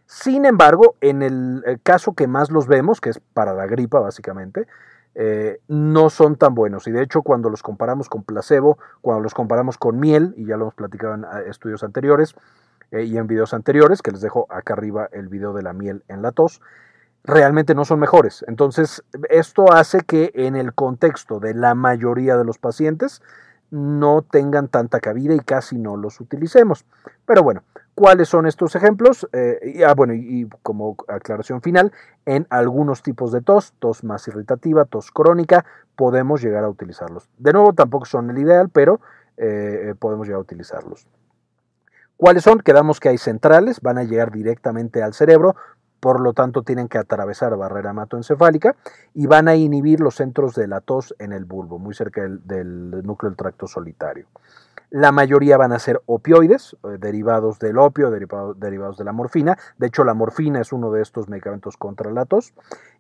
Sin 0.07 0.45
embargo, 0.45 0.97
en 1.01 1.23
el 1.23 1.81
caso 1.85 2.15
que 2.15 2.27
más 2.27 2.51
los 2.51 2.67
vemos, 2.67 3.01
que 3.01 3.11
es 3.11 3.21
para 3.35 3.55
la 3.55 3.67
gripa 3.67 4.01
básicamente, 4.01 4.67
eh, 5.15 5.61
no 5.69 6.11
son 6.11 6.37
tan 6.37 6.55
buenos. 6.55 6.87
Y 6.87 6.93
de 6.93 7.03
hecho, 7.03 7.23
cuando 7.23 7.51
los 7.51 7.63
comparamos 7.63 8.09
con 8.09 8.23
placebo, 8.23 8.79
cuando 9.01 9.23
los 9.23 9.35
comparamos 9.35 9.77
con 9.77 9.99
miel, 9.99 10.35
y 10.37 10.47
ya 10.47 10.57
lo 10.57 10.65
hemos 10.65 10.75
platicado 10.75 11.15
en 11.15 11.25
eh, 11.25 11.49
estudios 11.49 11.83
anteriores 11.83 12.35
eh, 12.91 13.05
y 13.05 13.17
en 13.17 13.27
videos 13.27 13.53
anteriores, 13.55 14.03
que 14.03 14.13
les 14.13 14.21
dejo 14.21 14.47
acá 14.51 14.75
arriba 14.75 15.09
el 15.13 15.29
video 15.29 15.53
de 15.53 15.63
la 15.63 15.73
miel 15.73 16.05
en 16.09 16.23
la 16.23 16.33
tos, 16.33 16.61
realmente 17.25 17.75
no 17.75 17.85
son 17.85 17.99
mejores. 17.99 18.45
Entonces, 18.49 19.03
esto 19.29 19.73
hace 19.73 20.01
que 20.01 20.31
en 20.35 20.57
el 20.57 20.73
contexto 20.75 21.41
de 21.41 21.55
la 21.55 21.75
mayoría 21.75 22.37
de 22.37 22.45
los 22.45 22.59
pacientes 22.59 23.21
no 23.71 24.23
tengan 24.23 24.69
tanta 24.69 25.01
cabida 25.01 25.35
y 25.35 25.41
casi 25.41 25.79
no 25.79 25.97
los 25.97 26.21
utilicemos. 26.21 26.85
Pero 27.27 27.43
bueno, 27.43 27.63
¿Cuáles 27.95 28.29
son 28.29 28.47
estos 28.47 28.75
ejemplos? 28.77 29.29
Eh, 29.33 29.75
y, 29.75 29.83
ah, 29.83 29.95
bueno, 29.95 30.15
y, 30.15 30.49
como 30.63 30.97
aclaración 31.09 31.61
final, 31.61 31.93
en 32.25 32.47
algunos 32.51 33.03
tipos 33.03 33.33
de 33.33 33.43
tos, 33.43 33.75
tos 33.79 34.05
más 34.05 34.27
irritativa, 34.29 34.85
tos 34.85 35.11
crónica, 35.11 35.65
podemos 35.97 36.41
llegar 36.43 36.65
a 36.65 36.69
utilizarlos. 36.69 37.29
De 37.39 37.53
nuevo, 37.53 37.73
tampoco 37.75 38.07
son 38.07 38.31
el 38.31 38.39
ideal, 38.39 38.71
pero 38.71 39.01
eh, 39.37 39.95
podemos 39.99 40.27
llegar 40.27 40.39
a 40.39 40.43
utilizarlos. 40.43 41.07
¿Cuáles 42.17 42.45
son? 42.45 42.61
Quedamos 42.61 43.01
que 43.01 43.09
hay 43.09 43.19
centrales, 43.19 43.81
van 43.81 43.99
a 43.99 44.05
llegar 44.05 44.31
directamente 44.31 45.03
al 45.03 45.15
cerebro, 45.15 45.57
por 46.01 46.21
lo 46.21 46.33
tanto 46.33 46.63
tienen 46.63 46.89
que 46.89 46.99
atravesar 46.99 47.57
barrera 47.57 47.91
hematoencefálica 47.91 48.77
y 49.15 49.27
van 49.27 49.49
a 49.49 49.57
inhibir 49.57 50.01
los 50.01 50.17
centros 50.17 50.55
de 50.55 50.67
la 50.67 50.81
tos 50.81 51.15
en 51.19 51.33
el 51.33 51.45
bulbo, 51.45 51.79
muy 51.79 51.95
cerca 51.95 52.23
del, 52.23 52.47
del 52.47 53.03
núcleo 53.05 53.31
del 53.31 53.37
tracto 53.37 53.67
solitario. 53.67 54.27
La 54.91 55.13
mayoría 55.13 55.57
van 55.57 55.73
a 55.73 55.79
ser 55.79 56.03
opioides, 56.07 56.77
eh, 56.83 56.99
derivados 56.99 57.61
del 57.61 57.79
opio, 57.79 58.11
derivados 58.11 58.99
de 58.99 59.05
la 59.05 59.13
morfina. 59.13 59.57
De 59.79 59.87
hecho, 59.87 60.03
la 60.03 60.15
morfina 60.15 60.61
es 60.61 60.73
uno 60.73 60.91
de 60.91 61.01
estos 61.01 61.29
medicamentos 61.29 61.77
contra 61.77 62.11
la 62.11 62.27
tos. 62.27 62.53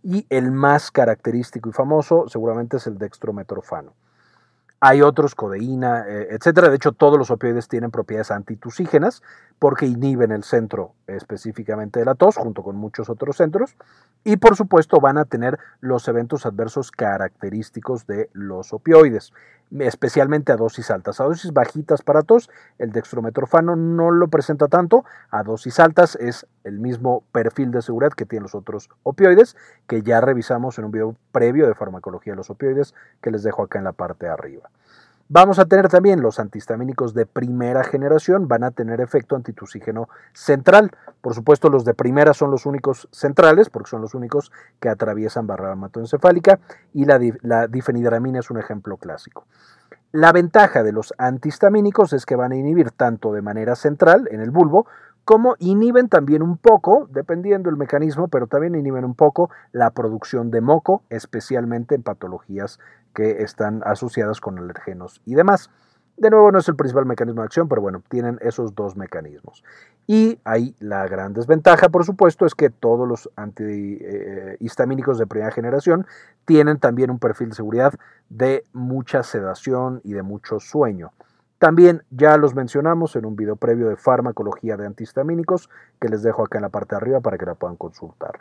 Y 0.04 0.24
el 0.30 0.52
más 0.52 0.92
característico 0.92 1.68
y 1.68 1.72
famoso 1.72 2.28
seguramente 2.28 2.76
es 2.76 2.86
el 2.86 2.96
dextrometorfano. 2.96 3.92
Hay 4.78 5.02
otros, 5.02 5.34
codeína, 5.34 6.06
eh, 6.08 6.28
etcétera. 6.30 6.70
De 6.70 6.76
hecho, 6.76 6.92
todos 6.92 7.18
los 7.18 7.30
opioides 7.32 7.66
tienen 7.66 7.90
propiedades 7.90 8.30
antitusígenas 8.30 9.22
porque 9.60 9.86
inhiben 9.86 10.32
el 10.32 10.42
centro 10.42 10.94
específicamente 11.06 12.00
de 12.00 12.06
la 12.06 12.14
tos, 12.14 12.36
junto 12.36 12.62
con 12.62 12.76
muchos 12.76 13.10
otros 13.10 13.36
centros. 13.36 13.76
Y 14.24 14.38
por 14.38 14.56
supuesto, 14.56 15.00
van 15.00 15.18
a 15.18 15.26
tener 15.26 15.58
los 15.80 16.08
eventos 16.08 16.46
adversos 16.46 16.90
característicos 16.90 18.06
de 18.06 18.30
los 18.32 18.72
opioides, 18.72 19.34
especialmente 19.78 20.50
a 20.50 20.56
dosis 20.56 20.90
altas. 20.90 21.20
A 21.20 21.24
dosis 21.24 21.52
bajitas 21.52 22.00
para 22.00 22.22
tos, 22.22 22.48
el 22.78 22.90
dextrometorfano 22.90 23.76
no 23.76 24.10
lo 24.10 24.28
presenta 24.28 24.66
tanto. 24.68 25.04
A 25.30 25.42
dosis 25.42 25.78
altas 25.78 26.16
es 26.16 26.46
el 26.64 26.78
mismo 26.78 27.22
perfil 27.30 27.70
de 27.70 27.82
seguridad 27.82 28.12
que 28.12 28.24
tienen 28.24 28.44
los 28.44 28.54
otros 28.54 28.88
opioides, 29.02 29.56
que 29.86 30.00
ya 30.00 30.22
revisamos 30.22 30.78
en 30.78 30.86
un 30.86 30.90
video 30.90 31.16
previo 31.32 31.66
de 31.66 31.74
farmacología 31.74 32.32
de 32.32 32.38
los 32.38 32.48
opioides, 32.48 32.94
que 33.20 33.30
les 33.30 33.42
dejo 33.42 33.62
acá 33.62 33.78
en 33.78 33.84
la 33.84 33.92
parte 33.92 34.24
de 34.24 34.32
arriba. 34.32 34.70
Vamos 35.32 35.60
a 35.60 35.66
tener 35.66 35.86
también 35.86 36.22
los 36.22 36.40
antihistamínicos 36.40 37.14
de 37.14 37.24
primera 37.24 37.84
generación, 37.84 38.48
van 38.48 38.64
a 38.64 38.72
tener 38.72 39.00
efecto 39.00 39.36
antitusígeno 39.36 40.08
central. 40.32 40.90
Por 41.20 41.34
supuesto, 41.34 41.70
los 41.70 41.84
de 41.84 41.94
primera 41.94 42.34
son 42.34 42.50
los 42.50 42.66
únicos 42.66 43.08
centrales, 43.12 43.70
porque 43.70 43.90
son 43.90 44.00
los 44.00 44.16
únicos 44.16 44.50
que 44.80 44.88
atraviesan 44.88 45.46
barrera 45.46 45.74
hematoencefálica, 45.74 46.58
y 46.92 47.04
la, 47.04 47.20
la 47.42 47.68
difenidramina 47.68 48.40
es 48.40 48.50
un 48.50 48.58
ejemplo 48.58 48.96
clásico. 48.96 49.46
La 50.10 50.32
ventaja 50.32 50.82
de 50.82 50.90
los 50.90 51.14
antihistamínicos 51.16 52.12
es 52.12 52.26
que 52.26 52.34
van 52.34 52.50
a 52.50 52.56
inhibir 52.56 52.90
tanto 52.90 53.32
de 53.32 53.40
manera 53.40 53.76
central 53.76 54.26
en 54.32 54.40
el 54.40 54.50
bulbo 54.50 54.88
como 55.24 55.54
inhiben 55.60 56.08
también 56.08 56.42
un 56.42 56.56
poco, 56.56 57.06
dependiendo 57.08 57.70
del 57.70 57.76
mecanismo, 57.76 58.26
pero 58.26 58.48
también 58.48 58.74
inhiben 58.74 59.04
un 59.04 59.14
poco 59.14 59.48
la 59.70 59.90
producción 59.90 60.50
de 60.50 60.60
moco, 60.60 61.04
especialmente 61.08 61.94
en 61.94 62.02
patologías 62.02 62.80
que 63.14 63.42
están 63.42 63.82
asociadas 63.84 64.40
con 64.40 64.58
alergenos 64.58 65.20
y 65.24 65.34
demás. 65.34 65.70
De 66.16 66.28
nuevo, 66.28 66.52
no 66.52 66.58
es 66.58 66.68
el 66.68 66.76
principal 66.76 67.06
mecanismo 67.06 67.40
de 67.40 67.46
acción, 67.46 67.66
pero 67.66 67.80
bueno, 67.80 68.02
tienen 68.10 68.38
esos 68.42 68.74
dos 68.74 68.94
mecanismos. 68.94 69.64
Y 70.06 70.38
ahí 70.44 70.74
la 70.78 71.06
gran 71.08 71.32
desventaja, 71.32 71.88
por 71.88 72.04
supuesto, 72.04 72.44
es 72.44 72.54
que 72.54 72.68
todos 72.68 73.08
los 73.08 73.30
antihistamínicos 73.36 75.18
de 75.18 75.26
primera 75.26 75.50
generación 75.50 76.06
tienen 76.44 76.78
también 76.78 77.10
un 77.10 77.18
perfil 77.18 77.48
de 77.48 77.54
seguridad 77.54 77.94
de 78.28 78.66
mucha 78.74 79.22
sedación 79.22 80.02
y 80.04 80.12
de 80.12 80.22
mucho 80.22 80.60
sueño. 80.60 81.12
También 81.58 82.02
ya 82.10 82.36
los 82.36 82.54
mencionamos 82.54 83.16
en 83.16 83.24
un 83.24 83.36
video 83.36 83.56
previo 83.56 83.88
de 83.88 83.96
farmacología 83.96 84.76
de 84.76 84.86
antihistamínicos 84.86 85.70
que 86.00 86.08
les 86.08 86.22
dejo 86.22 86.42
acá 86.42 86.58
en 86.58 86.62
la 86.62 86.68
parte 86.68 86.94
de 86.94 86.98
arriba 86.98 87.20
para 87.20 87.38
que 87.38 87.46
la 87.46 87.54
puedan 87.54 87.76
consultar. 87.76 88.40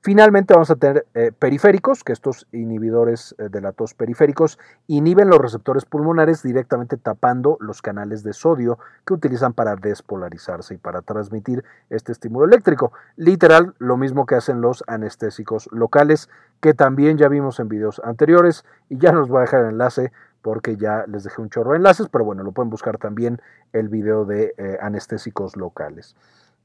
Finalmente 0.00 0.54
vamos 0.54 0.70
a 0.70 0.76
tener 0.76 1.06
eh, 1.14 1.32
periféricos, 1.36 2.04
que 2.04 2.12
estos 2.12 2.46
inhibidores 2.52 3.34
eh, 3.38 3.48
de 3.48 3.60
la 3.60 3.72
tos 3.72 3.94
periféricos 3.94 4.56
inhiben 4.86 5.28
los 5.28 5.40
receptores 5.40 5.84
pulmonares 5.86 6.44
directamente 6.44 6.96
tapando 6.96 7.56
los 7.60 7.82
canales 7.82 8.22
de 8.22 8.32
sodio 8.32 8.78
que 9.04 9.14
utilizan 9.14 9.54
para 9.54 9.74
despolarizarse 9.74 10.74
y 10.74 10.78
para 10.78 11.02
transmitir 11.02 11.64
este 11.90 12.12
estímulo 12.12 12.46
eléctrico. 12.46 12.92
Literal, 13.16 13.74
lo 13.78 13.96
mismo 13.96 14.24
que 14.24 14.36
hacen 14.36 14.60
los 14.60 14.84
anestésicos 14.86 15.68
locales, 15.72 16.28
que 16.60 16.74
también 16.74 17.18
ya 17.18 17.28
vimos 17.28 17.58
en 17.58 17.68
videos 17.68 18.00
anteriores 18.04 18.64
y 18.88 18.98
ya 18.98 19.10
nos 19.10 19.28
voy 19.28 19.38
a 19.38 19.42
dejar 19.42 19.62
el 19.62 19.70
enlace 19.70 20.12
porque 20.42 20.76
ya 20.76 21.06
les 21.08 21.24
dejé 21.24 21.42
un 21.42 21.50
chorro 21.50 21.72
de 21.72 21.78
enlaces, 21.78 22.08
pero 22.08 22.24
bueno, 22.24 22.44
lo 22.44 22.52
pueden 22.52 22.70
buscar 22.70 22.98
también 22.98 23.42
el 23.72 23.88
video 23.88 24.24
de 24.24 24.54
eh, 24.56 24.78
anestésicos 24.80 25.56
locales. 25.56 26.14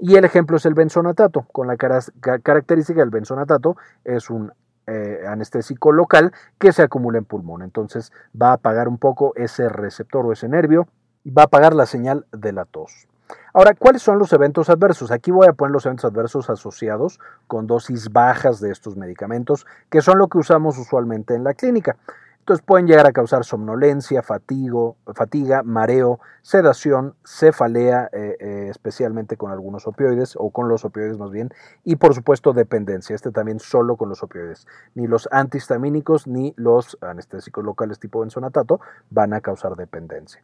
Y 0.06 0.18
el 0.18 0.26
ejemplo 0.26 0.58
es 0.58 0.66
el 0.66 0.74
benzonatato, 0.74 1.46
con 1.54 1.66
la 1.66 1.78
característica 1.78 3.00
del 3.00 3.10
benzonatato 3.10 3.78
es 4.04 4.30
un 4.30 4.52
eh, 4.86 5.24
anestésico 5.26 5.94
local 5.94 6.34
que 6.60 6.74
se 6.74 6.82
acumula 6.82 7.20
en 7.20 7.24
pulmón. 7.24 7.62
Entonces 7.62 8.12
va 8.40 8.50
a 8.50 8.54
apagar 8.56 8.90
un 8.90 8.98
poco 8.98 9.32
ese 9.38 9.70
receptor 9.70 10.26
o 10.26 10.34
ese 10.34 10.50
nervio 10.50 10.90
y 11.24 11.32
va 11.32 11.44
a 11.44 11.46
apagar 11.46 11.74
la 11.74 11.86
señal 11.86 12.26
de 12.34 12.52
la 12.52 12.66
tos. 12.66 13.08
Ahora, 13.54 13.76
¿cuáles 13.76 14.02
son 14.02 14.20
los 14.20 14.34
eventos 14.34 14.70
adversos? 14.70 15.10
Aquí 15.10 15.32
voy 15.32 15.48
a 15.48 15.54
poner 15.54 15.72
los 15.72 15.86
eventos 15.86 16.12
adversos 16.12 16.50
asociados 16.50 17.22
con 17.48 17.66
dosis 17.66 18.12
bajas 18.12 18.60
de 18.60 18.72
estos 18.72 18.98
medicamentos, 18.98 19.66
que 19.90 20.02
son 20.02 20.18
lo 20.18 20.28
que 20.28 20.38
usamos 20.38 20.78
usualmente 20.78 21.34
en 21.34 21.46
la 21.46 21.54
clínica. 21.54 21.96
Entonces 22.44 22.66
pueden 22.66 22.88
llegar 22.88 23.08
a 23.08 23.14
causar 23.14 23.46
somnolencia, 23.46 24.22
fatiga, 24.22 25.64
mareo, 25.64 26.20
sedación, 26.42 27.16
cefalea, 27.24 28.10
eh, 28.12 28.36
eh, 28.38 28.68
especialmente 28.70 29.38
con 29.38 29.54
algunos 29.54 29.88
opioides 29.88 30.36
o 30.38 30.50
con 30.50 30.68
los 30.68 30.84
opioides 30.84 31.18
más 31.18 31.32
bien, 31.32 31.52
y 31.86 31.96
por 31.96 32.14
supuesto 32.14 32.52
dependencia, 32.52 33.16
este 33.16 33.32
también 33.32 33.62
solo 33.62 33.96
con 33.96 34.10
los 34.10 34.24
opioides. 34.24 34.68
Ni 34.94 35.08
los 35.08 35.30
antihistamínicos 35.32 36.28
ni 36.28 36.54
los 36.58 36.98
anestésicos 37.00 37.64
locales 37.64 37.98
tipo 37.98 38.20
benzonatato 38.20 38.82
van 39.10 39.32
a 39.32 39.40
causar 39.40 39.78
dependencia. 39.78 40.44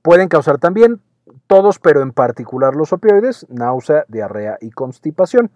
Pueden 0.00 0.28
causar 0.28 0.56
también 0.56 1.02
todos, 1.46 1.78
pero 1.78 2.00
en 2.00 2.12
particular 2.12 2.74
los 2.74 2.94
opioides, 2.94 3.44
náusea, 3.50 4.06
diarrea 4.08 4.56
y 4.62 4.70
constipación. 4.70 5.50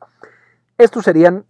Estos 0.76 1.04
serían 1.04 1.46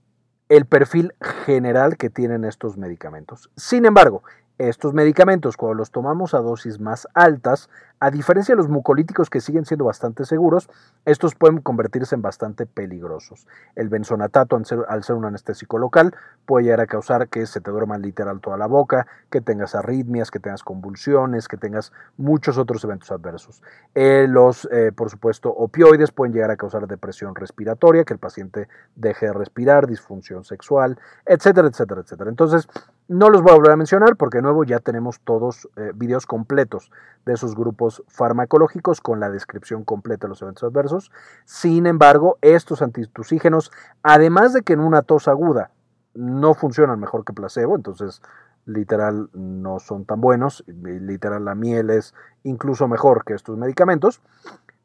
el 0.53 0.67
perfil 0.67 1.15
general 1.47 1.97
que 1.97 2.11
tienen 2.11 2.45
estos 2.45 2.77
medicamentos. 2.77 3.49
Sin 3.57 3.87
embargo, 3.87 4.23
estos 4.59 4.93
medicamentos, 4.93 5.57
cuando 5.57 5.77
los 5.77 5.91
tomamos 5.91 6.35
a 6.35 6.41
dosis 6.41 6.79
más 6.79 7.09
altas, 7.15 7.71
A 8.03 8.11
diferencia 8.11 8.57
de 8.57 8.57
los 8.57 8.69
mucolíticos 8.69 9.31
que 9.31 9.41
siguen 9.41 9.65
siendo 9.65 9.85
bastante 9.85 10.25
seguros, 10.25 10.69
estos 11.05 11.37
pueden 11.37 11.61
convertirse 11.61 12.17
en 12.17 12.21
bastante 12.21 12.67
peligrosos. 12.67 13.47
El 13.77 13.91
benzonatato, 13.91 14.57
al 14.57 15.05
ser, 15.05 15.15
un 15.15 15.25
anestésico 15.25 15.79
local, 15.79 16.13
puede 16.45 16.65
llegar 16.65 16.81
a 16.81 16.89
causar 16.89 17.29
que 17.29 17.47
se 17.47 17.61
te 17.61 17.71
duerma 17.71 17.99
literal 17.99 18.41
toda 18.41 18.57
la 18.57 18.67
boca, 18.67 19.07
que 19.31 19.41
tengas 19.41 19.77
arritmias, 19.77 20.33
que 20.33 20.41
tengas 20.41 20.65
convulsiones, 20.65 21.47
que 21.47 21.57
tengas 21.57 21.93
muchos 22.17 22.59
otros 22.59 22.83
eventos 22.83 23.13
adversos. 23.13 23.63
Eh, 23.95 24.27
los, 24.29 24.69
eh, 24.73 24.91
por 24.91 25.09
supuesto, 25.09 25.51
opioides 25.51 26.11
pueden 26.11 26.35
llegar 26.35 26.51
a 26.51 26.57
causar 26.57 26.89
depresión 26.89 27.37
respiratoria, 27.37 28.03
que 28.03 28.15
el 28.15 28.19
paciente 28.19 28.67
deje 28.97 29.27
de 29.27 29.33
respirar, 29.33 29.87
disfunción 29.87 30.43
sexual, 30.43 30.99
etcétera, 31.25 31.69
etcétera, 31.69 32.01
etcétera. 32.01 32.31
Entonces, 32.31 32.67
no 33.07 33.31
los 33.31 33.43
voy 33.43 33.53
a 33.53 33.57
volver 33.57 33.73
a 33.73 33.77
mencionar 33.77 34.17
porque 34.17 34.39
de 34.39 34.43
nuevo 34.43 34.65
ya 34.65 34.81
tenemos 34.81 35.21
todos 35.21 35.69
eh, 35.77 35.93
videos 35.95 36.27
completos 36.27 36.91
de 37.27 37.35
esos 37.35 37.55
grupos 37.55 37.92
farmacológicos 38.09 39.01
con 39.01 39.21
la 39.21 39.29
descripción 39.29 39.85
completa 39.85 40.27
de 40.27 40.31
los 40.31 40.43
eventos 40.43 40.65
adversos. 40.65 41.11
Sin 41.45 41.87
embargo, 41.87 42.39
estos 42.41 42.81
antitusígenos, 42.81 43.73
además 44.03 44.53
de 44.53 44.63
que 44.63 44.73
en 44.73 44.81
una 44.81 45.03
tos 45.03 45.29
aguda 45.29 45.71
no 46.15 46.55
funcionan 46.55 47.01
mejor 47.01 47.25
que 47.25 47.33
placebo, 47.33 47.77
entonces 47.77 48.23
literal 48.65 49.29
no 49.33 49.81
son 49.81 50.05
tan 50.05 50.21
buenos, 50.21 50.65
literal 50.67 51.45
la 51.45 51.55
miel 51.55 51.91
es 51.91 52.15
incluso 52.45 52.87
mejor 52.87 53.25
que 53.25 53.35
estos 53.35 53.57
medicamentos, 53.59 54.21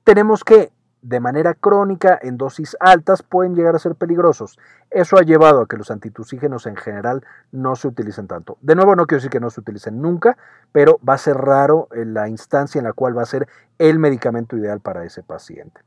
tenemos 0.03 0.43
que 0.43 0.71
de 1.07 1.21
manera 1.21 1.53
crónica 1.53 2.19
en 2.21 2.35
dosis 2.37 2.75
altas 2.81 3.23
pueden 3.23 3.55
llegar 3.55 3.75
a 3.75 3.79
ser 3.79 3.95
peligrosos. 3.95 4.59
Eso 4.91 5.17
ha 5.17 5.21
llevado 5.21 5.61
a 5.61 5.65
que 5.65 5.77
los 5.77 5.89
antitusígenos 5.89 6.65
en 6.65 6.75
general 6.75 7.25
no 7.53 7.77
se 7.77 7.87
utilicen 7.87 8.27
tanto. 8.27 8.57
De 8.59 8.75
nuevo, 8.75 8.93
no 8.93 9.05
quiero 9.05 9.19
decir 9.19 9.31
que 9.31 9.39
no 9.39 9.49
se 9.49 9.61
utilicen 9.61 10.01
nunca, 10.01 10.37
pero 10.73 10.99
va 11.07 11.13
a 11.13 11.17
ser 11.17 11.37
raro 11.37 11.87
la 11.91 12.27
instancia 12.27 12.79
en 12.79 12.85
la 12.85 12.91
cual 12.91 13.17
va 13.17 13.21
a 13.21 13.25
ser 13.25 13.47
el 13.79 13.99
medicamento 13.99 14.57
ideal 14.57 14.81
para 14.81 15.05
ese 15.05 15.23
paciente. 15.23 15.79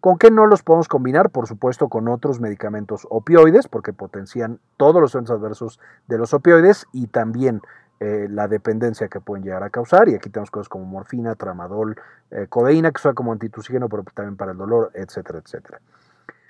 ¿Con 0.00 0.18
qué 0.18 0.30
no 0.30 0.44
los 0.44 0.62
podemos 0.62 0.88
combinar? 0.88 1.30
Por 1.30 1.46
supuesto, 1.46 1.88
con 1.88 2.06
otros 2.08 2.38
medicamentos 2.38 3.06
opioides, 3.08 3.68
porque 3.68 3.94
potencian 3.94 4.60
todos 4.76 5.00
los 5.00 5.14
eventos 5.14 5.40
adversos 5.40 5.80
de 6.06 6.18
los 6.18 6.34
opioides 6.34 6.86
y 6.92 7.06
también 7.06 7.62
eh, 8.00 8.26
la 8.30 8.48
dependencia 8.48 9.08
que 9.08 9.20
pueden 9.20 9.44
llegar 9.44 9.62
a 9.62 9.70
causar. 9.70 10.08
Y 10.08 10.14
aquí 10.14 10.30
tenemos 10.30 10.50
cosas 10.50 10.68
como 10.68 10.84
morfina, 10.84 11.34
tramadol, 11.34 11.96
eh, 12.30 12.46
codeína, 12.48 12.92
que 12.92 13.00
son 13.00 13.14
como 13.14 13.32
antitusígeno, 13.32 13.88
pero 13.88 14.04
también 14.14 14.36
para 14.36 14.52
el 14.52 14.58
dolor, 14.58 14.90
etcétera, 14.94 15.38
etcétera. 15.38 15.80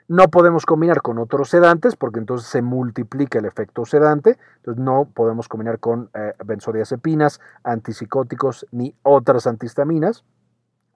No 0.09 0.29
podemos 0.29 0.67
combinar 0.67 1.03
con 1.03 1.19
otros 1.19 1.51
sedantes 1.51 1.97
porque 1.97 2.21
entonces 2.21 2.49
se 2.49 2.63
multiplica 2.63 3.41
el 3.41 3.45
efecto 3.45 3.85
sedante. 3.85 4.39
No 4.65 5.09
podemos 5.13 5.49
combinar 5.49 5.81
con 5.81 6.11
eh, 6.15 6.33
benzodiazepinas, 6.45 7.41
antipsicóticos 7.65 8.67
ni 8.71 8.95
otras 9.03 9.49
antihistaminas 9.49 10.25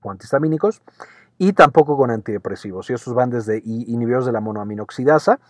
o 0.02 0.12
antihistamínicos 0.12 0.80
y 1.38 1.54
tampoco 1.54 1.96
con 1.96 2.10
antidepresivos. 2.10 2.88
Y 2.90 2.92
esos 2.92 3.14
van 3.14 3.30
desde 3.30 3.60
inhibidores 3.64 4.26
de 4.26 4.32
la 4.32 4.40
monoaminoxidasa, 4.40 5.40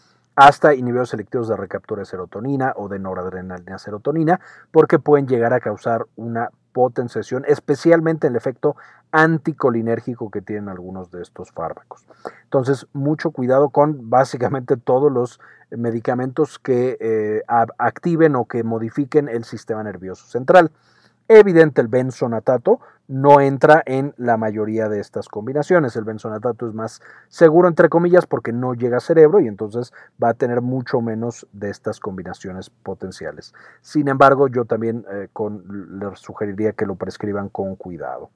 hasta 0.40 0.75
inhibidores 0.75 1.11
selectivos 1.11 1.49
de 1.49 1.56
recaptura 1.56 2.00
de 2.00 2.06
serotonina 2.06 2.73
o 2.75 2.88
de 2.88 2.99
noradrenalina 2.99 3.78
serotonina, 3.78 4.40
porque 4.70 4.99
pueden 4.99 5.28
llegar 5.28 5.52
a 5.52 5.61
causar 5.61 6.06
una 6.16 6.49
potenciación, 6.73 7.44
especialmente 7.47 8.26
el 8.26 8.37
efecto 8.37 8.75
anticolinérgico 9.12 10.30
que 10.30 10.40
tienen 10.40 10.70
algunos 10.70 11.11
de 11.11 11.20
estos 11.20 11.50
fármacos. 11.50 12.06
Entonces, 12.44 12.87
mucho 12.94 13.32
cuidado 13.32 13.68
con 13.68 14.09
básicamente 14.09 14.78
todos 14.78 15.12
los 15.12 15.40
medicamentos 15.70 16.59
que 16.59 16.97
eh, 17.00 17.42
activen 17.76 18.35
o 18.35 18.47
que 18.47 18.64
modifiquen 18.64 19.28
el 19.28 19.44
sistema 19.44 19.82
nervioso 19.82 20.25
central. 20.26 20.70
Evidente, 21.33 21.81
el 21.81 21.87
benzonatato 21.87 22.81
no 23.07 23.41
entra 23.41 23.85
en 23.87 24.15
la 24.17 24.37
mayoría 24.37 24.89
de 24.89 24.99
estas 24.99 25.29
combinaciones. 25.29 25.95
El 25.95 26.03
benzonatato 26.03 26.67
es 26.67 26.75
más 26.75 27.01
seguro, 27.29 27.69
entre 27.69 27.89
comillas, 27.89 28.27
porque 28.27 28.53
no 28.53 28.75
llega 28.75 28.97
a 28.97 29.01
cerebro 29.01 29.39
y 29.39 29.47
entonces 29.47 29.93
va 30.21 30.31
a 30.31 30.35
tener 30.35 30.61
mucho 30.61 31.01
menos 31.01 31.47
de 31.53 31.71
estas 31.71 32.01
combinaciones 32.01 32.69
potenciales. 32.69 33.55
Sin 33.81 34.09
embargo, 34.09 34.49
yo 34.49 34.64
también 34.64 35.07
eh, 35.09 35.29
les 36.01 36.19
sugeriría 36.19 36.73
que 36.73 36.85
lo 36.85 36.97
prescriban 36.97 37.49
con 37.49 37.77
cuidado. 37.77 38.31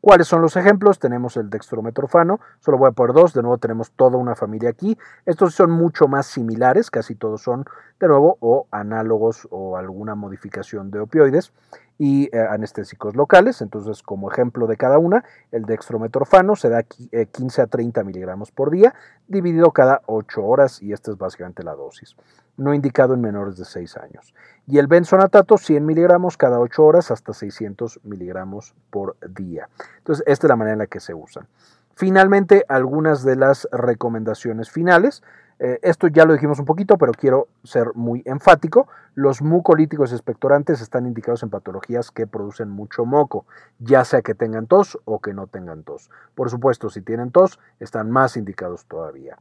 ¿Cuáles 0.00 0.26
son 0.26 0.40
los 0.40 0.56
ejemplos? 0.56 0.98
Tenemos 0.98 1.36
el 1.36 1.50
dextrometorfano, 1.50 2.40
solo 2.60 2.78
voy 2.78 2.88
a 2.88 2.92
poner 2.92 3.14
dos, 3.14 3.34
de 3.34 3.42
nuevo 3.42 3.58
tenemos 3.58 3.90
toda 3.90 4.16
una 4.16 4.34
familia 4.34 4.70
aquí. 4.70 4.96
Estos 5.26 5.54
son 5.54 5.70
mucho 5.72 6.08
más 6.08 6.24
similares, 6.24 6.90
casi 6.90 7.16
todos 7.16 7.42
son 7.42 7.66
de 8.00 8.08
nuevo 8.08 8.38
o 8.40 8.66
análogos 8.70 9.46
o 9.50 9.76
alguna 9.76 10.14
modificación 10.14 10.90
de 10.90 11.00
opioides 11.00 11.52
y 12.00 12.34
eh, 12.34 12.40
anestésicos 12.48 13.14
locales. 13.14 13.60
Entonces, 13.60 14.02
como 14.02 14.30
ejemplo 14.30 14.66
de 14.66 14.78
cada 14.78 14.96
una, 14.96 15.22
el 15.52 15.66
dextrometorfano 15.66 16.56
se 16.56 16.70
da 16.70 16.82
15 16.82 17.12
eh, 17.12 17.62
a 17.62 17.66
30 17.66 18.02
miligramos 18.04 18.50
por 18.50 18.70
día, 18.70 18.94
dividido 19.28 19.70
cada 19.72 20.00
8 20.06 20.42
horas, 20.42 20.80
y 20.80 20.94
esta 20.94 21.10
es 21.10 21.18
básicamente 21.18 21.62
la 21.62 21.74
dosis, 21.74 22.16
no 22.56 22.72
indicado 22.72 23.12
en 23.12 23.20
menores 23.20 23.58
de 23.58 23.66
6 23.66 23.98
años. 23.98 24.34
Y 24.66 24.78
el 24.78 24.86
benzonatato, 24.86 25.58
100 25.58 25.84
miligramos 25.84 26.38
cada 26.38 26.58
8 26.58 26.82
horas 26.82 27.10
hasta 27.10 27.34
600 27.34 28.00
miligramos 28.02 28.74
por 28.88 29.18
día. 29.28 29.68
Entonces, 29.98 30.24
esta 30.26 30.46
es 30.46 30.48
la 30.48 30.56
manera 30.56 30.72
en 30.72 30.78
la 30.78 30.86
que 30.86 31.00
se 31.00 31.12
usan. 31.12 31.48
Finalmente, 31.96 32.64
algunas 32.68 33.24
de 33.24 33.36
las 33.36 33.68
recomendaciones 33.72 34.70
finales. 34.70 35.22
Eh, 35.62 35.78
esto 35.82 36.06
ya 36.08 36.24
lo 36.24 36.32
dijimos 36.32 36.58
un 36.58 36.64
poquito, 36.64 36.96
pero 36.96 37.12
quiero 37.12 37.48
ser 37.64 37.94
muy 37.94 38.22
enfático. 38.24 38.88
Los 39.14 39.42
mucolíticos 39.42 40.10
expectorantes 40.10 40.80
están 40.80 41.04
indicados 41.04 41.42
en 41.42 41.50
patologías 41.50 42.10
que 42.10 42.26
producen 42.26 42.70
mucho 42.70 43.04
moco, 43.04 43.44
ya 43.78 44.06
sea 44.06 44.22
que 44.22 44.34
tengan 44.34 44.66
tos 44.66 44.98
o 45.04 45.20
que 45.20 45.34
no 45.34 45.48
tengan 45.48 45.82
tos. 45.82 46.10
Por 46.34 46.48
supuesto, 46.48 46.88
si 46.88 47.02
tienen 47.02 47.30
tos, 47.30 47.60
están 47.78 48.10
más 48.10 48.38
indicados 48.38 48.86
todavía. 48.86 49.36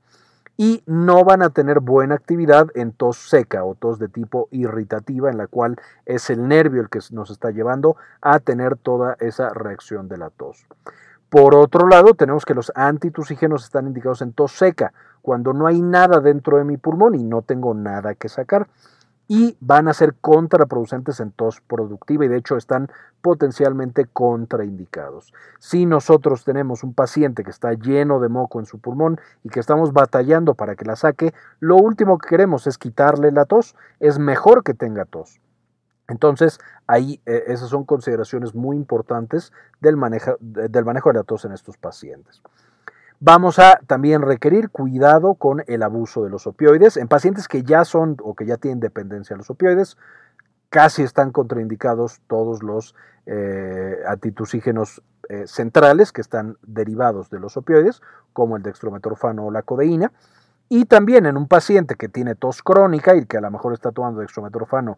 Y 0.58 0.84
no 0.86 1.24
van 1.24 1.42
a 1.42 1.52
tener 1.52 1.80
buena 1.80 2.16
actividad 2.16 2.68
en 2.76 2.92
tos 2.92 3.16
seca 3.16 3.64
o 3.64 3.76
tos 3.76 3.98
de 3.98 4.10
tipo 4.10 4.50
irritativa, 4.52 5.30
en 5.30 5.38
la 5.38 5.48
cual 5.48 5.78
es 6.06 6.30
el 6.30 6.50
nervio 6.50 6.82
el 6.82 6.90
que 6.90 7.00
nos 7.12 7.30
está 7.30 7.52
llevando 7.52 7.96
a 8.22 8.40
tener 8.40 8.76
toda 8.76 9.16
esa 9.22 9.54
reacción 9.54 10.10
de 10.10 10.18
la 10.18 10.32
tos. 10.32 10.68
Por 11.30 11.56
otro 11.56 11.88
lado, 11.88 12.16
tenemos 12.16 12.44
que 12.44 12.56
los 12.56 12.72
antitusígenos 12.74 13.64
están 13.64 13.86
indicados 13.86 14.24
en 14.24 14.34
tos 14.34 14.52
seca, 14.54 14.94
cuando 15.22 15.54
no 15.54 15.68
hay 15.68 15.80
nada 15.80 16.22
dentro 16.22 16.58
de 16.58 16.64
mi 16.64 16.78
pulmón 16.78 17.14
y 17.14 17.24
no 17.24 17.44
tengo 17.44 17.76
nada 17.76 18.16
que 18.16 18.30
sacar. 18.30 18.68
Y 19.28 19.56
van 19.60 19.88
a 19.88 19.94
ser 19.94 20.16
contraproducentes 20.20 21.20
en 21.20 21.32
tos 21.32 21.62
productiva 21.62 22.26
y 22.26 22.30
de 22.30 22.38
hecho 22.38 22.58
están 22.58 22.90
potencialmente 23.22 24.08
contraindicados. 24.12 25.32
Si 25.60 25.86
nosotros 25.86 26.44
tenemos 26.46 26.84
un 26.84 26.96
paciente 26.96 27.44
que 27.44 27.52
está 27.52 27.74
lleno 27.74 28.20
de 28.20 28.30
moco 28.30 28.60
en 28.60 28.66
su 28.66 28.80
pulmón 28.80 29.20
y 29.44 29.50
que 29.50 29.60
estamos 29.60 29.94
batallando 29.94 30.56
para 30.56 30.76
que 30.76 30.86
la 30.86 30.96
saque, 30.96 31.36
lo 31.60 31.76
último 31.76 32.18
que 32.18 32.28
queremos 32.28 32.66
es 32.66 32.80
quitarle 32.80 33.32
la 33.32 33.46
tos. 33.46 33.76
Es 34.00 34.18
mejor 34.18 34.64
que 34.64 34.74
tenga 34.74 35.06
tos. 35.06 35.40
Entonces, 36.10 36.60
ahí 36.88 37.22
eh, 37.26 37.46
esas 37.48 37.70
son 37.70 37.86
consideraciones 37.86 38.56
muy 38.56 38.76
importantes 38.76 39.54
del 39.80 39.96
manejo, 39.96 40.36
del 40.40 40.84
manejo 40.84 41.10
de 41.10 41.20
la 41.20 41.24
tos 41.24 41.46
en 41.46 41.54
estos 41.54 41.78
pacientes. 41.78 42.42
Vamos 43.22 43.60
a 43.60 43.80
también 43.86 44.22
requerir 44.22 44.70
cuidado 44.70 45.36
con 45.36 45.64
el 45.68 45.84
abuso 45.84 46.24
de 46.24 46.30
los 46.30 46.48
opioides. 46.48 46.98
En 46.98 47.08
pacientes 47.08 47.48
que 47.48 47.64
ya 47.64 47.84
son 47.84 48.18
o 48.24 48.34
que 48.34 48.46
ya 48.46 48.58
tienen 48.58 48.80
dependencia 48.80 49.36
a 49.36 49.38
los 49.38 49.50
opioides, 49.50 49.98
casi 50.70 51.04
están 51.04 51.32
contraindicados 51.32 52.22
todos 52.28 52.64
los 52.64 52.96
eh, 53.26 53.98
antitusígenos 54.08 55.04
eh, 55.28 55.46
centrales 55.48 56.12
que 56.12 56.22
están 56.22 56.58
derivados 56.64 57.30
de 57.30 57.40
los 57.40 57.58
opioides, 57.58 58.02
como 58.34 58.56
el 58.56 58.64
dextrometorfano 58.64 59.46
o 59.46 59.52
la 59.52 59.64
codeína. 59.64 60.12
Y 60.70 60.86
también 60.86 61.26
en 61.26 61.36
un 61.36 61.48
paciente 61.48 61.96
que 61.96 62.08
tiene 62.08 62.36
tos 62.36 62.64
crónica 62.64 63.16
y 63.16 63.26
que 63.26 63.38
a 63.38 63.42
lo 63.42 63.52
mejor 63.52 63.74
está 63.74 63.92
tomando 63.92 64.22
dextrometorfano 64.22 64.98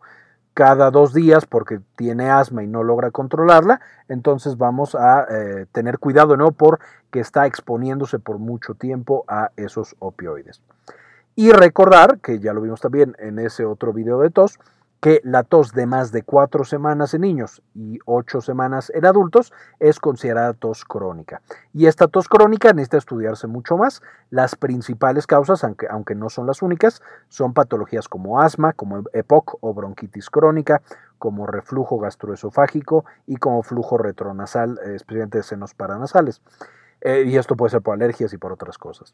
cada 0.53 0.91
dos 0.91 1.13
días 1.13 1.45
porque 1.45 1.79
tiene 1.95 2.29
asma 2.29 2.63
y 2.63 2.67
no 2.67 2.83
logra 2.83 3.11
controlarla, 3.11 3.81
entonces 4.09 4.57
vamos 4.57 4.95
a 4.95 5.25
eh, 5.29 5.65
tener 5.71 5.99
cuidado 5.99 6.35
no 6.37 6.51
porque 6.51 6.83
está 7.13 7.45
exponiéndose 7.45 8.19
por 8.19 8.37
mucho 8.37 8.73
tiempo 8.73 9.23
a 9.27 9.51
esos 9.55 9.95
opioides. 9.99 10.61
Y 11.35 11.51
recordar, 11.51 12.19
que 12.19 12.39
ya 12.39 12.53
lo 12.53 12.61
vimos 12.61 12.81
también 12.81 13.15
en 13.19 13.39
ese 13.39 13.65
otro 13.65 13.93
video 13.93 14.19
de 14.19 14.29
tos, 14.29 14.59
que 15.01 15.19
la 15.23 15.43
tos 15.43 15.73
de 15.73 15.87
más 15.87 16.11
de 16.11 16.21
cuatro 16.21 16.63
semanas 16.63 17.15
en 17.15 17.21
niños 17.21 17.63
y 17.73 17.97
ocho 18.05 18.39
semanas 18.39 18.91
en 18.93 19.05
adultos 19.05 19.51
es 19.79 19.99
considerada 19.99 20.53
tos 20.53 20.85
crónica. 20.85 21.41
Y 21.73 21.87
esta 21.87 22.07
tos 22.07 22.29
crónica 22.29 22.71
necesita 22.71 22.97
estudiarse 22.97 23.47
mucho 23.47 23.77
más. 23.77 24.03
Las 24.29 24.55
principales 24.55 25.25
causas, 25.25 25.63
aunque, 25.63 25.87
aunque 25.89 26.13
no 26.13 26.29
son 26.29 26.45
las 26.45 26.61
únicas, 26.61 27.01
son 27.29 27.53
patologías 27.53 28.07
como 28.07 28.41
asma, 28.41 28.73
como 28.73 29.03
EPOC 29.11 29.57
o 29.61 29.73
bronquitis 29.73 30.29
crónica, 30.29 30.83
como 31.17 31.47
reflujo 31.47 31.97
gastroesofágico 31.97 33.03
y 33.25 33.37
como 33.37 33.63
flujo 33.63 33.97
retronasal, 33.97 34.79
eh, 34.85 34.95
especialmente 34.95 35.39
de 35.39 35.43
senos 35.43 35.73
paranasales. 35.73 36.41
Eh, 37.01 37.23
y 37.25 37.37
esto 37.37 37.55
puede 37.55 37.71
ser 37.71 37.81
por 37.81 37.95
alergias 37.95 38.31
y 38.33 38.37
por 38.37 38.51
otras 38.51 38.77
cosas. 38.77 39.13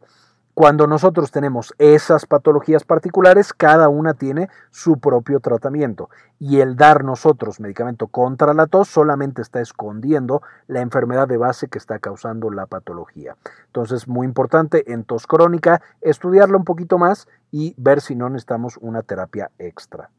Cuando 0.54 0.88
nosotros 0.88 1.32
tenemos 1.32 1.74
esas 1.78 2.26
patologías 2.26 2.84
particulares, 2.84 3.54
cada 3.54 3.90
una 3.90 4.14
tiene 4.14 4.50
su 4.72 5.00
propio 5.00 5.40
tratamiento 5.40 6.10
y 6.40 6.60
el 6.60 6.76
dar 6.76 7.04
nosotros 7.04 7.60
medicamento 7.60 8.08
contra 8.08 8.54
la 8.54 8.68
tos 8.68 8.88
solamente 8.88 9.42
está 9.42 9.62
escondiendo 9.62 10.42
la 10.68 10.82
enfermedad 10.82 11.28
de 11.28 11.38
base 11.38 11.68
que 11.68 11.78
está 11.78 12.00
causando 12.00 12.50
la 12.50 12.66
patología. 12.66 13.36
Entonces, 13.68 14.08
muy 14.08 14.26
importante 14.26 14.92
en 14.92 15.04
tos 15.04 15.28
crónica, 15.28 15.82
estudiarla 16.02 16.58
un 16.58 16.66
poquito 16.66 16.98
más 16.98 17.28
y 17.52 17.74
ver 17.78 18.02
si 18.02 18.16
no 18.16 18.30
necesitamos 18.30 18.78
una 18.82 19.04
terapia 19.04 19.52
extra. 19.60 20.10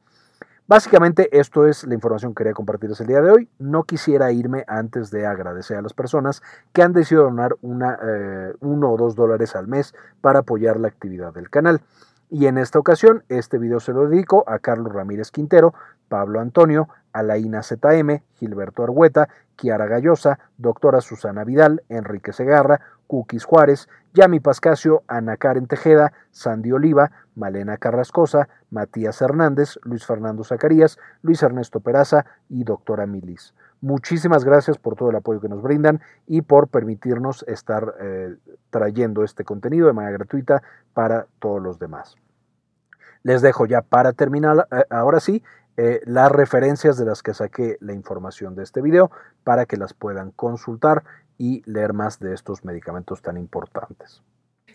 Básicamente 0.68 1.30
esto 1.32 1.66
es 1.66 1.84
la 1.84 1.94
información 1.94 2.32
que 2.32 2.40
quería 2.40 2.52
compartirles 2.52 3.00
el 3.00 3.06
día 3.06 3.22
de 3.22 3.30
hoy. 3.30 3.48
No 3.58 3.84
quisiera 3.84 4.32
irme 4.32 4.64
antes 4.68 5.10
de 5.10 5.24
agradecer 5.24 5.78
a 5.78 5.82
las 5.82 5.94
personas 5.94 6.42
que 6.74 6.82
han 6.82 6.92
decidido 6.92 7.24
donar 7.24 7.56
una, 7.62 7.98
eh, 8.02 8.52
uno 8.60 8.92
o 8.92 8.98
dos 8.98 9.14
dólares 9.14 9.56
al 9.56 9.66
mes 9.66 9.94
para 10.20 10.40
apoyar 10.40 10.78
la 10.78 10.88
actividad 10.88 11.32
del 11.32 11.48
canal. 11.48 11.80
Y 12.28 12.48
en 12.48 12.58
esta 12.58 12.78
ocasión, 12.78 13.24
este 13.30 13.56
video 13.56 13.80
se 13.80 13.94
lo 13.94 14.06
dedico 14.06 14.44
a 14.46 14.58
Carlos 14.58 14.92
Ramírez 14.92 15.30
Quintero, 15.30 15.72
Pablo 16.10 16.38
Antonio, 16.38 16.90
Alaina 17.12 17.62
ZM, 17.62 18.22
Gilberto 18.34 18.82
Argueta, 18.82 19.28
Kiara 19.56 19.86
Gallosa, 19.86 20.38
doctora 20.56 21.00
Susana 21.00 21.44
Vidal, 21.44 21.82
Enrique 21.88 22.32
Segarra, 22.32 22.80
Cookies 23.08 23.44
Juárez, 23.44 23.88
Yami 24.14 24.40
Pascasio, 24.40 25.02
Ana 25.08 25.36
Karen 25.36 25.66
Tejeda, 25.66 26.12
Sandy 26.30 26.72
Oliva, 26.72 27.10
Malena 27.34 27.76
Carrascosa, 27.76 28.48
Matías 28.70 29.20
Hernández, 29.20 29.78
Luis 29.82 30.06
Fernando 30.06 30.44
Zacarías, 30.44 30.98
Luis 31.22 31.42
Ernesto 31.42 31.80
Peraza 31.80 32.24
y 32.48 32.64
doctora 32.64 33.06
Milis. 33.06 33.54
Muchísimas 33.80 34.44
gracias 34.44 34.76
por 34.76 34.96
todo 34.96 35.10
el 35.10 35.16
apoyo 35.16 35.40
que 35.40 35.48
nos 35.48 35.62
brindan 35.62 36.00
y 36.26 36.42
por 36.42 36.68
permitirnos 36.68 37.44
estar 37.46 37.94
eh, 38.00 38.36
trayendo 38.70 39.22
este 39.22 39.44
contenido 39.44 39.86
de 39.86 39.92
manera 39.92 40.18
gratuita 40.18 40.62
para 40.94 41.26
todos 41.38 41.62
los 41.62 41.78
demás. 41.78 42.16
Les 43.22 43.40
dejo 43.40 43.66
ya 43.66 43.82
para 43.82 44.12
terminar, 44.12 44.66
eh, 44.70 44.84
ahora 44.90 45.20
sí, 45.20 45.44
eh, 45.78 46.00
las 46.06 46.32
referencias 46.32 46.98
de 46.98 47.06
las 47.06 47.22
que 47.22 47.34
saqué 47.34 47.76
la 47.80 47.92
información 47.92 48.56
de 48.56 48.64
este 48.64 48.82
video 48.82 49.12
para 49.44 49.64
que 49.64 49.76
las 49.76 49.94
puedan 49.94 50.32
consultar 50.32 51.04
y 51.38 51.62
leer 51.66 51.92
más 51.92 52.18
de 52.18 52.34
estos 52.34 52.64
medicamentos 52.64 53.22
tan 53.22 53.36
importantes. 53.36 54.22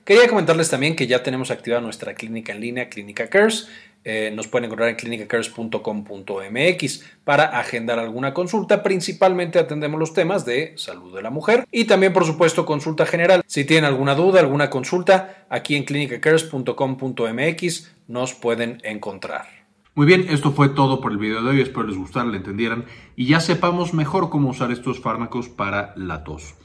Quería 0.06 0.30
comentarles 0.30 0.70
también 0.70 0.96
que 0.96 1.06
ya 1.06 1.22
tenemos 1.22 1.52
activada 1.52 1.82
nuestra 1.82 2.14
clínica 2.14 2.54
en 2.54 2.62
línea, 2.62 2.88
Clínica 2.90 3.30
Cares. 3.30 3.68
Eh, 4.06 4.32
nos 4.34 4.48
pueden 4.48 4.66
encontrar 4.66 4.90
en 4.90 4.96
clinicacares.com.mx 4.96 7.04
para 7.26 7.58
agendar 7.58 8.00
alguna 8.00 8.34
consulta. 8.34 8.82
Principalmente 8.82 9.60
atendemos 9.60 10.00
los 10.00 10.14
temas 10.14 10.46
de 10.46 10.74
salud 10.78 11.14
de 11.14 11.22
la 11.22 11.32
mujer 11.32 11.66
y 11.70 11.84
también, 11.84 12.14
por 12.14 12.24
supuesto, 12.26 12.66
consulta 12.66 13.06
general. 13.06 13.44
Si 13.46 13.66
tienen 13.66 13.84
alguna 13.86 14.16
duda, 14.16 14.40
alguna 14.40 14.70
consulta, 14.70 15.46
aquí 15.50 15.76
en 15.76 15.84
clinicacares.com.mx 15.84 17.92
nos 18.08 18.34
pueden 18.34 18.80
encontrar. 18.84 19.63
Muy 19.96 20.08
bien, 20.08 20.26
esto 20.30 20.52
fue 20.52 20.70
todo 20.70 21.02
por 21.02 21.12
el 21.12 21.20
video 21.20 21.44
de 21.44 21.52
hoy, 21.52 21.62
espero 21.62 21.86
les 21.86 21.96
gustara, 21.96 22.26
le 22.28 22.38
entendieran 22.38 22.86
y 23.16 23.28
ya 23.28 23.40
sepamos 23.40 23.94
mejor 23.94 24.32
cómo 24.32 24.50
usar 24.50 24.72
estos 24.72 25.00
fármacos 25.00 25.50
para 25.50 25.94
la 25.96 26.24
tos. 26.24 26.56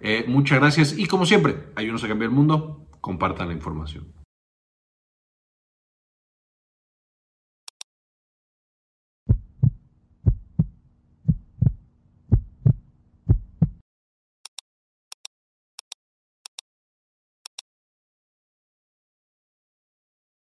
Eh, 0.00 0.26
muchas 0.28 0.58
gracias 0.58 0.98
y 0.98 1.06
como 1.06 1.24
siempre, 1.24 1.64
ayúdenos 1.76 2.04
a 2.04 2.08
cambiar 2.08 2.28
el 2.28 2.36
mundo, 2.36 2.86
compartan 3.00 3.48
la 3.48 3.54
información. 3.54 4.23